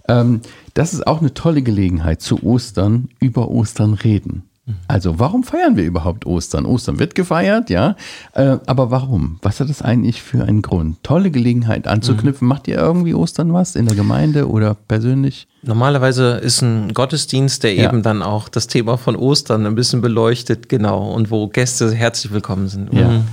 Ähm, 0.07 0.41
das 0.73 0.93
ist 0.93 1.05
auch 1.05 1.21
eine 1.21 1.33
tolle 1.33 1.61
Gelegenheit 1.61 2.21
zu 2.21 2.43
Ostern 2.43 3.09
über 3.19 3.49
Ostern 3.49 3.93
reden. 3.93 4.46
Also, 4.87 5.17
warum 5.17 5.43
feiern 5.43 5.77
wir 5.77 5.85
überhaupt 5.85 6.25
Ostern? 6.25 6.65
Ostern 6.65 6.99
wird 6.99 7.15
gefeiert, 7.15 7.69
ja. 7.69 7.95
Äh, 8.33 8.57
aber 8.65 8.91
warum? 8.91 9.39
Was 9.41 9.59
hat 9.59 9.69
das 9.69 9.81
eigentlich 9.81 10.21
für 10.21 10.43
einen 10.43 10.61
Grund? 10.61 11.03
Tolle 11.03 11.31
Gelegenheit 11.31 11.87
anzuknüpfen. 11.87 12.45
Mhm. 12.45 12.49
Macht 12.49 12.67
ihr 12.67 12.77
irgendwie 12.77 13.13
Ostern 13.13 13.53
was 13.53 13.75
in 13.75 13.85
der 13.85 13.95
Gemeinde 13.95 14.49
oder 14.49 14.75
persönlich? 14.75 15.47
Normalerweise 15.63 16.31
ist 16.37 16.61
ein 16.61 16.93
Gottesdienst, 16.93 17.63
der 17.63 17.75
ja. 17.75 17.89
eben 17.89 18.03
dann 18.03 18.21
auch 18.21 18.49
das 18.49 18.67
Thema 18.67 18.97
von 18.97 19.15
Ostern 19.15 19.65
ein 19.65 19.75
bisschen 19.75 20.01
beleuchtet, 20.01 20.67
genau, 20.69 21.11
und 21.11 21.31
wo 21.31 21.47
Gäste 21.47 21.93
herzlich 21.93 22.33
willkommen 22.33 22.67
sind. 22.67 22.93
Ja. 22.93 23.07
Mhm. 23.09 23.23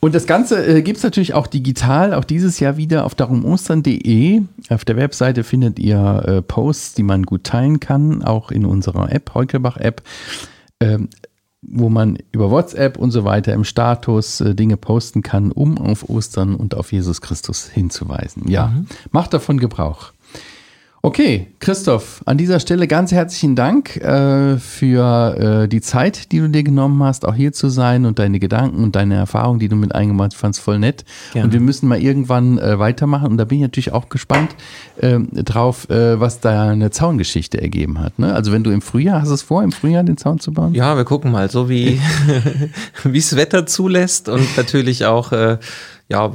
Und 0.00 0.14
das 0.14 0.26
Ganze 0.26 0.66
äh, 0.66 0.82
gibt 0.82 0.96
es 0.96 1.02
natürlich 1.02 1.34
auch 1.34 1.46
digital, 1.46 2.14
auch 2.14 2.24
dieses 2.24 2.58
Jahr 2.58 2.76
wieder 2.78 3.04
auf 3.04 3.14
darumostern.de. 3.14 4.42
Auf 4.70 4.84
der 4.84 4.96
Webseite 4.96 5.44
findet 5.44 5.78
ihr 5.78 6.22
äh, 6.26 6.42
Posts, 6.42 6.94
die 6.94 7.02
man 7.02 7.24
gut 7.24 7.44
teilen 7.44 7.80
kann, 7.80 8.22
auch 8.22 8.50
in 8.50 8.64
unserer 8.64 9.12
App, 9.12 9.34
Heukelbach-App 9.34 10.02
wo 11.62 11.88
man 11.88 12.18
über 12.32 12.50
WhatsApp 12.50 12.96
und 12.96 13.10
so 13.10 13.24
weiter 13.24 13.52
im 13.52 13.64
Status 13.64 14.40
äh, 14.40 14.54
Dinge 14.54 14.76
posten 14.76 15.22
kann, 15.22 15.52
um 15.52 15.78
auf 15.78 16.08
Ostern 16.08 16.54
und 16.54 16.74
auf 16.74 16.92
Jesus 16.92 17.20
Christus 17.20 17.68
hinzuweisen. 17.68 18.48
Ja, 18.48 18.68
mhm. 18.68 18.86
macht 19.10 19.34
davon 19.34 19.58
Gebrauch. 19.58 20.12
Okay, 21.02 21.46
Christoph, 21.60 22.20
an 22.26 22.36
dieser 22.36 22.60
Stelle 22.60 22.86
ganz 22.86 23.10
herzlichen 23.10 23.56
Dank 23.56 23.96
äh, 23.96 24.58
für 24.58 25.62
äh, 25.62 25.66
die 25.66 25.80
Zeit, 25.80 26.30
die 26.30 26.40
du 26.40 26.48
dir 26.50 26.62
genommen 26.62 27.02
hast, 27.02 27.26
auch 27.26 27.34
hier 27.34 27.54
zu 27.54 27.70
sein 27.70 28.04
und 28.04 28.18
deine 28.18 28.38
Gedanken 28.38 28.84
und 28.84 28.94
deine 28.96 29.14
Erfahrungen, 29.14 29.60
die 29.60 29.70
du 29.70 29.76
mit 29.76 29.94
eingebaut 29.94 30.32
hast, 30.32 30.36
fand 30.36 30.56
voll 30.58 30.78
nett. 30.78 31.06
Gerne. 31.32 31.46
Und 31.46 31.52
wir 31.54 31.60
müssen 31.60 31.88
mal 31.88 32.02
irgendwann 32.02 32.58
äh, 32.58 32.78
weitermachen 32.78 33.30
und 33.30 33.38
da 33.38 33.46
bin 33.46 33.58
ich 33.58 33.62
natürlich 33.62 33.92
auch 33.94 34.10
gespannt 34.10 34.54
ähm, 35.00 35.30
drauf, 35.32 35.88
äh, 35.88 36.20
was 36.20 36.40
da 36.40 36.68
eine 36.68 36.90
Zaungeschichte 36.90 37.62
ergeben 37.62 37.98
hat. 37.98 38.18
Ne? 38.18 38.34
Also 38.34 38.52
wenn 38.52 38.62
du 38.62 38.70
im 38.70 38.82
Frühjahr, 38.82 39.22
hast 39.22 39.30
du 39.30 39.34
es 39.34 39.42
vor, 39.42 39.62
im 39.62 39.72
Frühjahr 39.72 40.04
den 40.04 40.18
Zaun 40.18 40.38
zu 40.38 40.52
bauen? 40.52 40.74
Ja, 40.74 40.98
wir 40.98 41.06
gucken 41.06 41.32
mal, 41.32 41.50
so 41.50 41.70
wie 41.70 41.98
es 43.14 43.36
Wetter 43.36 43.64
zulässt 43.64 44.28
und 44.28 44.54
natürlich 44.58 45.06
auch 45.06 45.32
äh, 45.32 45.56
ja, 46.10 46.30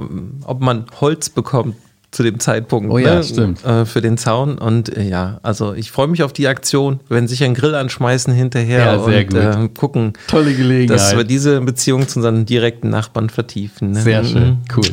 ob 0.46 0.62
man 0.62 0.86
Holz 1.02 1.30
bekommt 1.30 1.76
zu 2.16 2.24
dem 2.24 2.40
Zeitpunkt. 2.40 2.90
Oh 2.90 2.98
ja, 2.98 3.16
ne? 3.16 3.24
stimmt. 3.24 3.64
Äh, 3.66 3.86
für 3.86 4.02
den 4.02 4.18
Zaun. 4.18 4.58
Und 4.58 4.96
äh, 4.96 5.04
ja, 5.04 5.40
also 5.44 5.74
ich 5.74 5.92
freue 5.92 6.08
mich 6.08 6.24
auf 6.24 6.32
die 6.32 6.48
Aktion. 6.48 7.02
Wir 7.08 7.16
werden 7.16 7.28
sicher 7.28 7.46
einen 7.46 7.56
Grill 7.56 7.76
anschmeißen 7.76 8.34
hinterher 8.34 8.80
ja, 8.80 8.96
und 8.96 9.12
äh, 9.12 9.70
gucken, 9.78 10.14
Tolle 10.28 10.54
Gelegenheit. 10.54 10.98
dass 10.98 11.16
wir 11.16 11.26
diese 11.26 11.60
Beziehung 11.62 12.08
zu 12.08 12.20
unseren 12.20 12.46
direkten 12.46 12.90
Nachbarn 12.90 13.30
vertiefen. 13.30 13.92
Ne? 13.92 14.02
Sehr 14.02 14.24
schön, 14.24 14.48
mhm. 14.48 14.58
cool. 14.78 14.86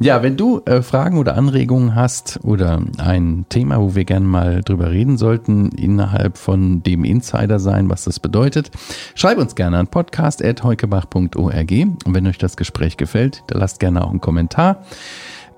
Ja, 0.00 0.24
wenn 0.24 0.36
du 0.36 0.60
äh, 0.66 0.82
Fragen 0.82 1.18
oder 1.18 1.36
Anregungen 1.36 1.94
hast 1.94 2.40
oder 2.42 2.82
ein 2.98 3.46
Thema, 3.48 3.80
wo 3.80 3.94
wir 3.94 4.04
gerne 4.04 4.26
mal 4.26 4.62
drüber 4.62 4.90
reden 4.90 5.18
sollten, 5.18 5.68
innerhalb 5.70 6.36
von 6.36 6.82
dem 6.82 7.04
Insider 7.04 7.60
sein, 7.60 7.88
was 7.88 8.04
das 8.04 8.18
bedeutet, 8.18 8.72
schreib 9.14 9.38
uns 9.38 9.54
gerne 9.54 9.78
an 9.78 9.86
podcast.heukebach.org. 9.86 11.36
Und 11.36 12.14
wenn 12.14 12.26
euch 12.26 12.38
das 12.38 12.56
Gespräch 12.56 12.96
gefällt, 12.96 13.44
dann 13.46 13.60
lasst 13.60 13.78
gerne 13.78 14.04
auch 14.04 14.10
einen 14.10 14.20
Kommentar 14.20 14.82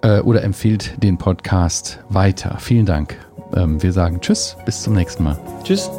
äh, 0.02 0.20
oder 0.20 0.42
empfiehlt 0.42 1.02
den 1.02 1.18
Podcast 1.18 2.00
weiter. 2.08 2.56
Vielen 2.58 2.86
Dank. 2.86 3.16
Ähm, 3.54 3.82
wir 3.82 3.92
sagen 3.92 4.20
Tschüss, 4.20 4.56
bis 4.64 4.82
zum 4.82 4.94
nächsten 4.94 5.24
Mal. 5.24 5.38
Tschüss. 5.64 5.90